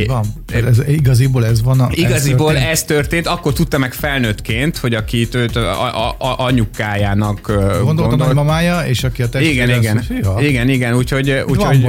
[0.07, 0.25] Van.
[0.67, 1.81] Ez, igaziból ez van.
[1.81, 2.71] A, Igaziból történt.
[2.71, 7.53] ez történt, akkor tudta meg felnőttként, hogy akit őt a, a, a anyukájának
[7.85, 8.23] gondolt.
[8.23, 9.53] hogy mamája, és aki a testvére...
[9.53, 10.05] Igen, igen.
[10.41, 11.87] Igen, igen, úgyhogy, úgyhogy,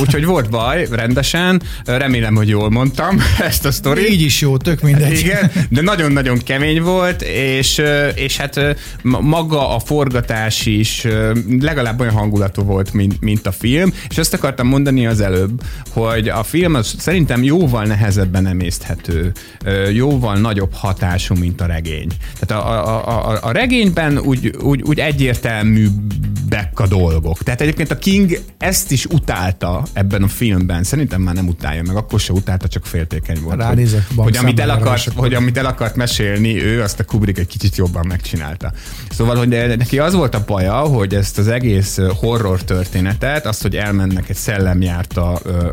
[0.00, 1.62] úgyhogy volt baj, rendesen.
[1.84, 4.08] Remélem, hogy jól mondtam ezt a sztorit.
[4.08, 5.18] Így is jó, tök mindegy.
[5.18, 7.82] Igen, de nagyon-nagyon kemény volt, és,
[8.14, 11.06] és hát maga a forgatás is
[11.60, 16.28] legalább olyan hangulatú volt, mint, mint a film, és azt akartam mondani az előbb, hogy
[16.28, 19.32] a film az szerintem jóval nehezebben emészthető,
[19.92, 22.08] jóval nagyobb hatású, mint a regény.
[22.40, 27.38] Tehát a, a, a, a, regényben úgy, úgy, úgy egyértelműbbek a dolgok.
[27.38, 30.82] Tehát egyébként a King ezt is utálta ebben a filmben.
[30.82, 33.58] Szerintem már nem utálja meg, akkor se utálta, csak féltékeny volt.
[33.58, 37.38] Ránézek hogy, hogy, amit el akart, hogy amit el akart mesélni, ő azt a Kubrick
[37.38, 38.72] egy kicsit jobban megcsinálta.
[39.10, 43.76] Szóval, hogy neki az volt a baja, hogy ezt az egész horror történetet, azt, hogy
[43.76, 45.68] elmennek egy szellemjárta ö,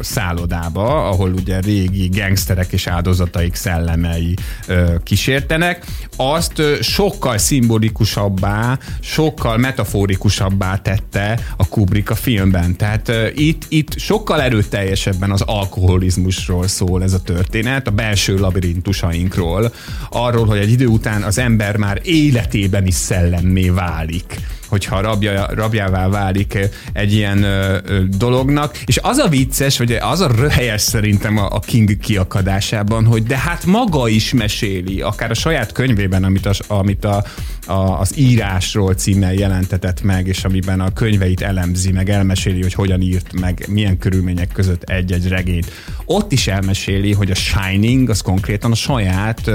[0.82, 4.34] szállodába, ahol ugye régi gangsterek és áldozataik szellemei
[4.68, 12.76] ö, kísértenek, azt ö, sokkal szimbolikusabbá, sokkal metaforikusabbá tette a Kubrick a filmben.
[12.76, 19.74] Tehát ö, itt, itt sokkal erőteljesebben az alkoholizmusról szól ez a történet, a belső labirintusainkról,
[20.10, 24.40] arról, hogy egy idő után az ember már életében is szellemmé válik
[24.72, 26.58] hogyha rabja, rabjává válik
[26.94, 28.78] egy ilyen ö, ö, dolognak.
[28.86, 33.38] És az a vicces, vagy az a röhelyes szerintem a, a King kiakadásában, hogy de
[33.38, 37.24] hát maga is meséli, akár a saját könyvében, amit, a, amit a,
[37.72, 43.02] a, az írásról címmel jelentetett meg, és amiben a könyveit elemzi, meg elmeséli, hogy hogyan
[43.02, 45.72] írt meg, milyen körülmények között egy-egy regényt.
[46.06, 49.52] Ott is elmeséli, hogy a Shining az konkrétan a saját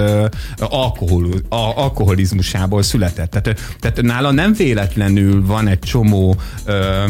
[0.58, 3.30] alkohol, alkoholizmusából született.
[3.30, 7.04] Tehát, tehát nála nem véletlenül van egy csomó ö,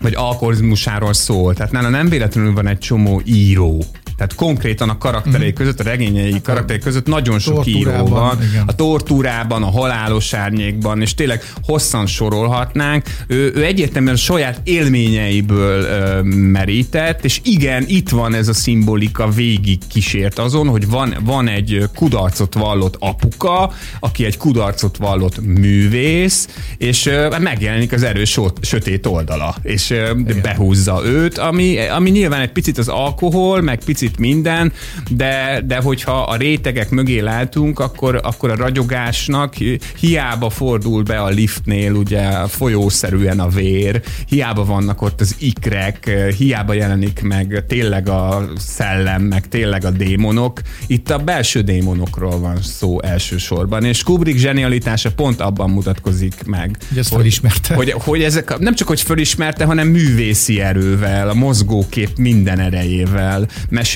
[0.00, 1.54] vagy alkoholizmusáról szól.
[1.54, 3.84] Tehát nála nem véletlenül van egy csomó író.
[4.20, 8.42] Tehát konkrétan a karakterei között, a regényei karakterei között nagyon sok író van.
[8.42, 8.62] igen.
[8.66, 13.04] A tortúrában, a halálos árnyékban, és tényleg hosszan sorolhatnánk.
[13.26, 19.28] Ő, ő egyértelműen a saját élményeiből ö, merített, és igen, itt van ez a szimbolika
[19.28, 26.48] végig kísért azon, hogy van, van egy kudarcot vallott apuka, aki egy kudarcot vallott művész,
[26.78, 30.12] és ö, megjelenik az erős sötét oldala, és ö,
[30.42, 34.72] behúzza őt, ami, ami nyilván egy picit az alkohol, meg picit kicsit minden,
[35.10, 39.54] de, de hogyha a rétegek mögé látunk, akkor, akkor a ragyogásnak
[39.98, 46.72] hiába fordul be a liftnél ugye folyószerűen a vér, hiába vannak ott az ikrek, hiába
[46.72, 50.60] jelenik meg tényleg a szellem, meg tényleg a démonok.
[50.86, 56.76] Itt a belső démonokról van szó elsősorban, és Kubrick zsenialitása pont abban mutatkozik meg.
[56.88, 57.74] Hogy ezt felismerte.
[57.74, 63.48] Hogy, hogy ezek, nem csak hogy felismerte, hanem művészi erővel, a mozgókép minden erejével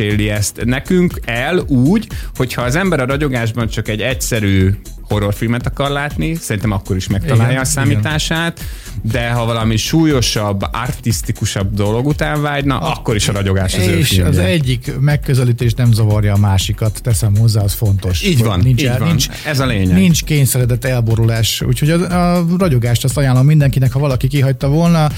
[0.05, 4.75] meséli ezt nekünk el úgy, hogyha az ember a ragyogásban csak egy egyszerű
[5.09, 9.11] horrorfilmet akar látni, szerintem akkor is megtalálja igen, a számítását, igen.
[9.13, 14.19] de ha valami súlyosabb, artisztikusabb dolog után vágyna, a, akkor is a ragyogás az És
[14.19, 18.23] az egyik megközelítés nem zavarja a másikat, teszem hozzá, az fontos.
[18.23, 19.09] Így van, nincs, így el, van.
[19.09, 19.97] Nincs, ez a lényeg.
[19.97, 25.09] Nincs kényszeredett elborulás, úgyhogy a, a ragyogást azt ajánlom mindenkinek, ha valaki kihagyta volna,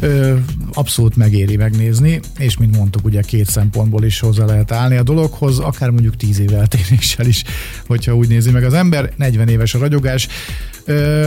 [0.00, 0.36] ö,
[0.72, 5.58] abszolút megéri megnézni, és mint mondtuk, ugye két szempontból is hozzá lehet állni a dologhoz,
[5.58, 7.42] akár mondjuk tíz év eltéréssel is,
[7.86, 10.28] hogyha úgy nézi meg az ember, 40 éves a ragyogás.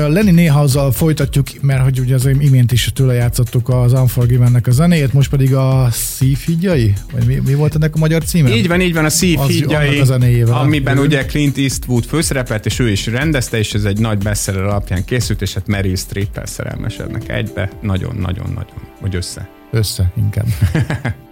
[0.07, 4.71] Lenni néha azzal folytatjuk, mert hogy ugye az imént is tőle játszottuk az Unforgiven-nek a
[4.71, 6.93] zenét, most pedig a Szívhídjai?
[7.11, 8.55] Vagy mi, mi volt ennek a magyar címe?
[8.55, 10.01] Így van, így van, a Szívhídjai,
[10.47, 15.05] amiben ugye Clint Eastwood főszerepelt, és ő is rendezte, és ez egy nagy bestseller alapján
[15.05, 17.69] készült, és hát Meryl Streep-el szerelmesednek egybe.
[17.81, 19.49] Nagyon-nagyon-nagyon, vagy össze.
[19.71, 20.47] Össze inkább.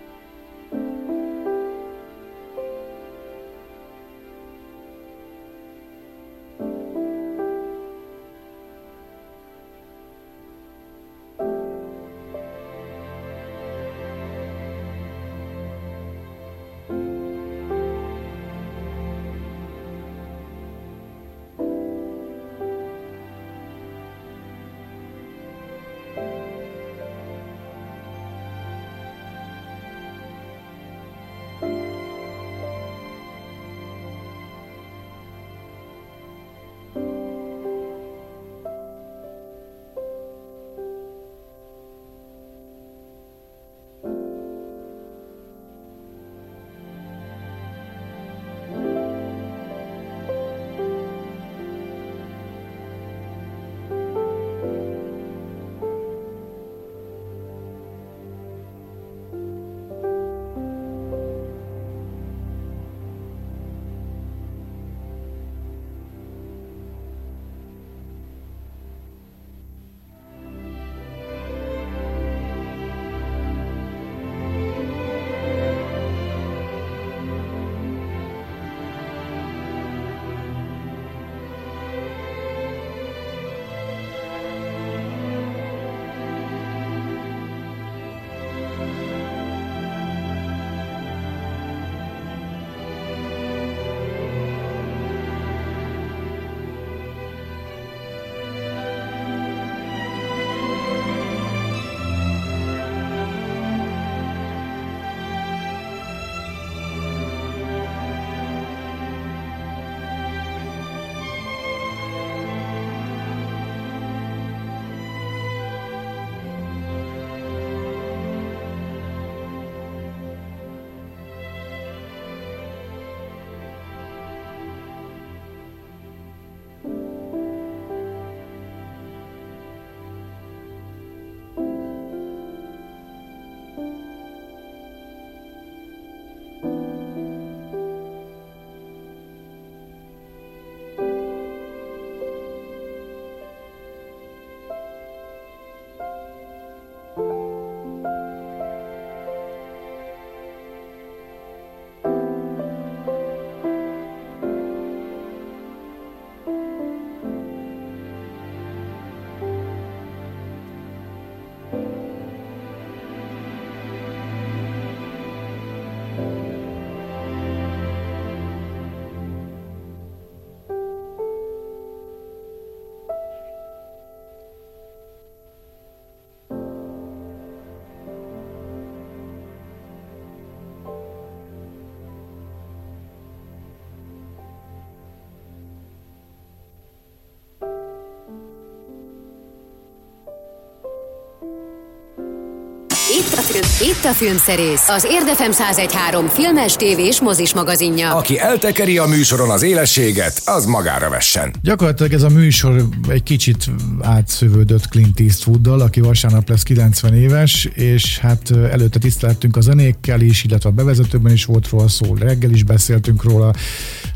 [193.56, 198.16] Itt a Filmszerész, az Érdefem 1013 filmes, tévés, mozis magazinja.
[198.16, 201.54] Aki eltekeri a műsoron az élességet, az magára vessen.
[201.62, 203.66] Gyakorlatilag ez a műsor egy kicsit
[204.02, 210.44] átszövődött Clint Eastwooddal, aki vasárnap lesz 90 éves, és hát előtte tiszteltünk a zenékkel is,
[210.44, 213.54] illetve a bevezetőben is volt róla szó, reggel is beszéltünk róla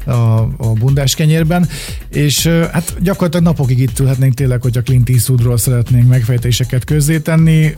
[0.05, 0.11] a,
[0.57, 1.69] a bundás kenyérben,
[2.09, 7.75] és hát gyakorlatilag napokig itt ülhetnénk tényleg, hogyha Clint Eastwoodról szeretnénk megfejtéseket közzétenni.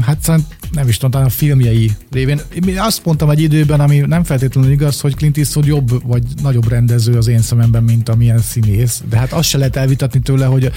[0.00, 0.30] Hát
[0.72, 2.40] nem is tudom, a filmjei révén.
[2.66, 6.68] Én azt mondtam egy időben, ami nem feltétlenül igaz, hogy Clint Eastwood jobb vagy nagyobb
[6.68, 9.02] rendező az én szememben, mint amilyen színész.
[9.10, 10.70] De hát azt se lehet elvitatni tőle, hogy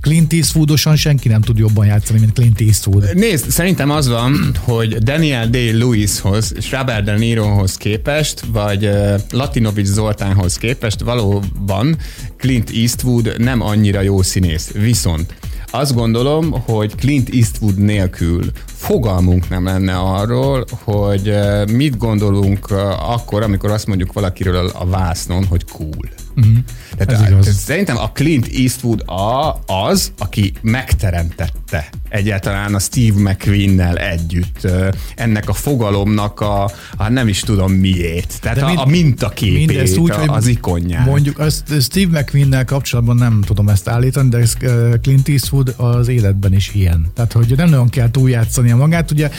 [0.00, 3.14] Clint Eastwoodosan senki nem tud jobban játszani, mint Clint Eastwood.
[3.14, 8.90] Nézd, szerintem az van, hogy Daniel Day-Lewishoz és Robert De Nirohoz képest, vagy
[9.30, 11.96] Latinovics Zoltánhoz képest valóban
[12.42, 14.70] Clint Eastwood nem annyira jó színész.
[14.70, 15.34] Viszont
[15.70, 18.44] azt gondolom, hogy Clint Eastwood nélkül
[18.82, 21.34] fogalmunk nem lenne arról, hogy
[21.72, 26.08] mit gondolunk akkor, amikor azt mondjuk valakiről a vásznon, hogy cool.
[26.36, 26.56] Uh-huh.
[26.96, 34.68] Tehát a, szerintem a Clint Eastwood a, az, aki megteremtette egyáltalán a Steve McQueen-nel együtt
[35.16, 38.40] ennek a fogalomnak a, a nem is tudom miért.
[38.40, 41.06] Tehát mind, a, a mintaképét, úgy, a, az ikonját.
[41.06, 44.56] Mondjuk azt Steve McQueen-nel kapcsolatban nem tudom ezt állítani, de ez
[45.02, 47.06] Clint Eastwood az életben is ilyen.
[47.14, 48.10] Tehát, hogy nem nagyon kell
[48.72, 49.10] túljátszania magát.
[49.10, 49.30] Ugye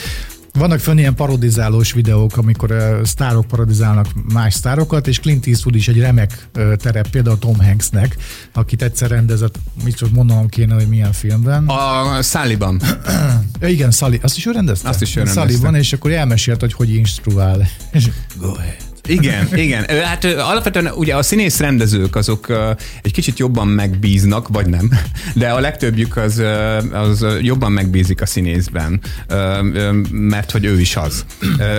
[0.52, 5.88] vannak fönn ilyen parodizálós videók, amikor uh, sztárok parodizálnak más sztárokat, és Clint Eastwood is
[5.88, 8.16] egy remek uh, terep, például Tom Hanksnek,
[8.52, 11.68] akit egyszer rendezett, mit csak mondanom kéne, hogy milyen filmben.
[11.68, 12.80] A Sullyban.
[13.60, 14.88] ja, igen, Sully, azt is ő rendezte?
[14.88, 15.40] Azt is ő rendezte.
[15.40, 17.68] Sullyban, és akkor elmesélt, hogy hogy instruál.
[18.40, 18.93] Go ahead.
[19.06, 19.84] Igen, igen.
[20.04, 22.46] Hát alapvetően ugye a színész rendezők azok
[23.02, 24.90] egy kicsit jobban megbíznak, vagy nem,
[25.34, 26.42] de a legtöbbjük az,
[26.92, 29.00] az jobban megbízik a színészben,
[30.10, 31.24] mert hogy ő is az.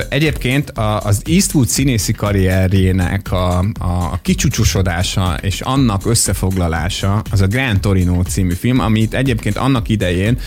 [0.09, 0.71] Egyébként
[1.03, 8.53] az Eastwood színészi karrierjének a, a kicsúcsosodása és annak összefoglalása az a Grand Torino című
[8.53, 10.37] film, amit egyébként annak idején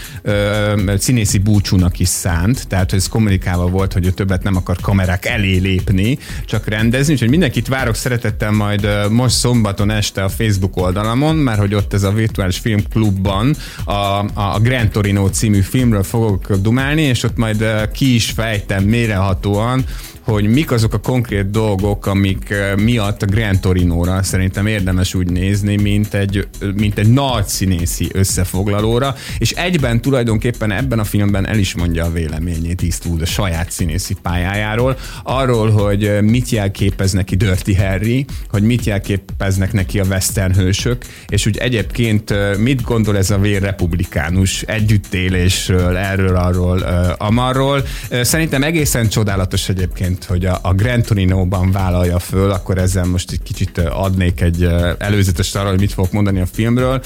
[0.99, 5.57] színészi búcsúnak is szánt, tehát ez kommunikálva volt, hogy ő többet nem akar kamerák elé
[5.57, 11.59] lépni, csak rendezni, úgyhogy mindenkit várok szeretettel majd most szombaton este a Facebook oldalamon, mert
[11.59, 13.93] hogy ott ez a virtuális filmklubban a,
[14.35, 19.85] a Grand Torino című filmről fogok dumálni, és ott majd ki is fejtem mérehatóan,
[20.33, 25.77] hogy mik azok a konkrét dolgok, amik miatt a Grand Torino-ra szerintem érdemes úgy nézni,
[25.77, 31.75] mint egy, mint egy nagy színészi összefoglalóra, és egyben tulajdonképpen ebben a filmben el is
[31.75, 38.25] mondja a véleményét Eastwood a saját színészi pályájáról, arról, hogy mit jelképez neki Dirty Harry,
[38.49, 44.63] hogy mit jelképeznek neki a western hősök, és úgy egyébként mit gondol ez a vérrepublikánus
[44.63, 46.79] együttélésről, erről, arról,
[47.19, 47.85] amarról.
[48.23, 53.31] Szerintem egészen csodálatos egyébként mint hogy a, a Grand Torino-ban vállalja föl, akkor ezzel most
[53.31, 57.03] egy kicsit adnék egy előzetes arra, hogy mit fogok mondani a filmről.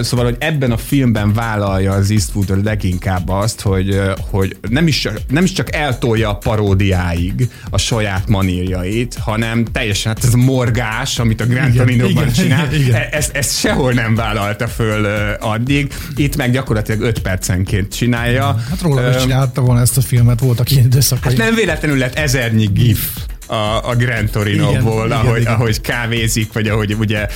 [0.00, 4.00] Szóval, hogy ebben a filmben vállalja az Eastwood leginkább azt, hogy,
[4.30, 10.24] hogy nem, is, nem is csak eltolja a paródiáig a saját manírjait, hanem teljesen hát
[10.24, 13.02] ez a morgás, amit a Grand Torino-ban csinál, igen, igen.
[13.10, 15.04] Ezt, ezt sehol nem vállalta föl
[15.40, 15.92] addig.
[16.16, 18.44] Itt meg gyakorlatilag 5 percenként csinálja.
[18.70, 21.36] Hát róla is csinálta volna ezt a filmet, voltak ilyen időszakai.
[21.36, 23.26] Hát nem véletlenül lett ezer Ernie Giff.
[23.46, 27.26] A, a Grand Torino-ból, igen, ahogy, igen, ahogy kávézik, vagy ahogy ugye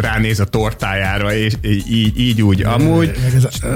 [0.00, 1.52] ránéz a tortájára, és
[1.88, 2.62] így, így úgy.
[2.62, 3.12] Amúgy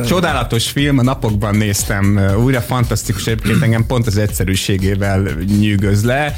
[0.07, 5.23] csodálatos film, a napokban néztem újra, fantasztikus, egyébként engem pont az egyszerűségével
[5.59, 6.35] nyűgöz le,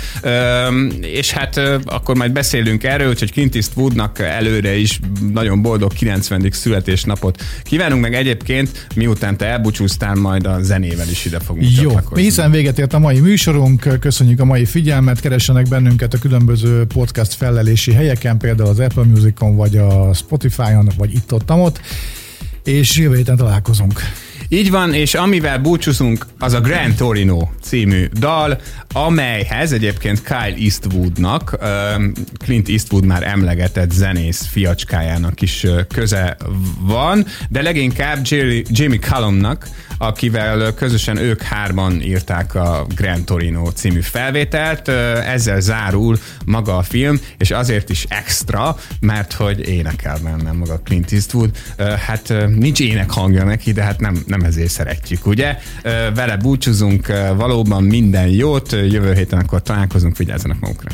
[1.01, 5.01] és hát akkor majd beszélünk erről, hogy Clint Eastwoodnak előre is
[5.33, 6.49] nagyon boldog 90.
[6.51, 12.51] születésnapot kívánunk, meg egyébként miután te elbúcsúztál, majd a zenével is ide fogunk Jó, hiszen
[12.51, 17.35] véget ért a mai műsorunk, köszönjük a mai figyelmet, figyelmet, keressenek bennünket a különböző podcast
[17.35, 21.81] fellelési helyeken, például az Apple Musicon, vagy a Spotify-on, vagy itt-ott-ott,
[22.65, 24.01] és jövő héten találkozunk.
[24.49, 28.61] Így van, és amivel búcsúzunk, az a Grand Torino című dal,
[28.93, 31.59] amelyhez egyébként Kyle Eastwoodnak,
[32.39, 36.37] Clint Eastwood már emlegetett zenész fiacskájának is köze
[36.81, 38.19] van, de leginkább
[38.69, 39.69] Jamie Callumnak,
[40.03, 44.89] akivel közösen ők hárman írták a Grand Torino című felvételt.
[44.89, 51.13] Ezzel zárul maga a film, és azért is extra, mert hogy énekel benne maga Clint
[51.13, 51.51] Eastwood.
[52.07, 55.59] Hát nincs ének hangja neki, de hát nem, nem ezért szeretjük, ugye?
[56.15, 60.91] Vele búcsúzunk, valóban minden jót, jövő héten akkor találkozunk, vigyázzanak magukra.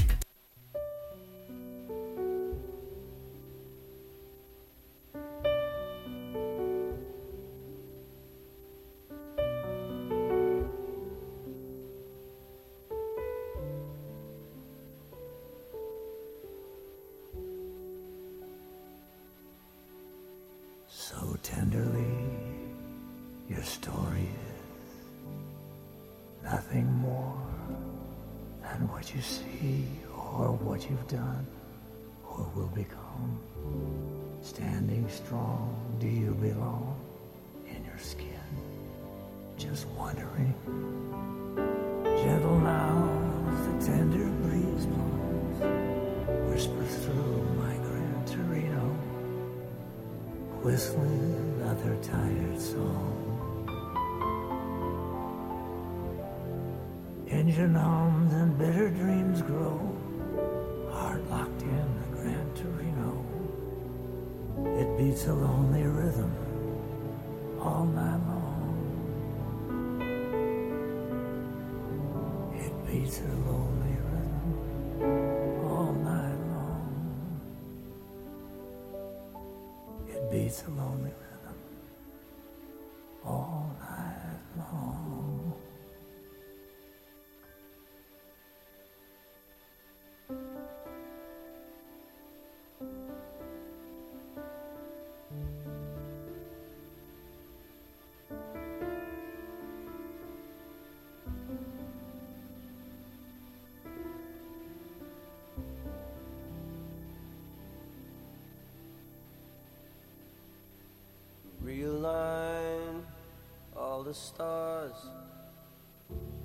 [114.17, 114.95] Stars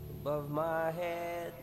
[0.10, 1.54] above my head.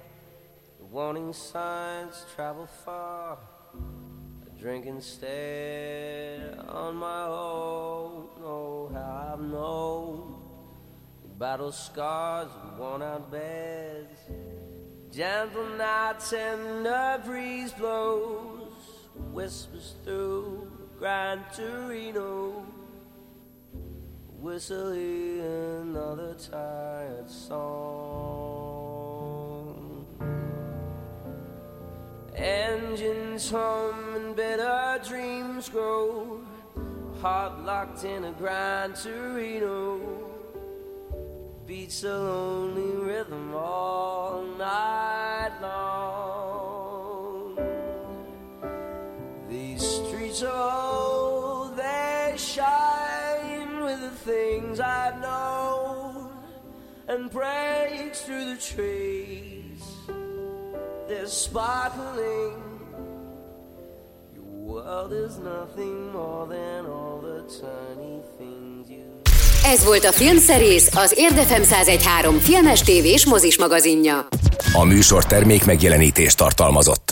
[0.79, 3.39] The warning signs travel far.
[3.75, 8.29] I drink instead on my own.
[8.43, 10.43] Oh, how I've known
[11.23, 14.19] the battle scars and worn out beds.
[15.13, 18.73] Gentle nights and a breeze blows,
[19.33, 22.67] whispers through Gran Torino
[24.41, 28.69] whistling another tired song.
[32.37, 36.41] Engines hum and better dreams grow,
[37.21, 39.99] heart locked in a Gran Torino.
[41.67, 46.39] Beats a lonely rhythm all night long.
[49.49, 50.88] These streets are
[57.09, 59.83] and breaks through the trees.
[61.09, 62.53] They're sparkling.
[64.35, 69.07] Your world is nothing more than all the tiny things you.
[69.65, 74.27] Ez volt a Filmszerész, az Érdefem 1013 filmes tévés mozis magazinja.
[74.73, 77.07] A műsor termék megjelenítést tartalmazott.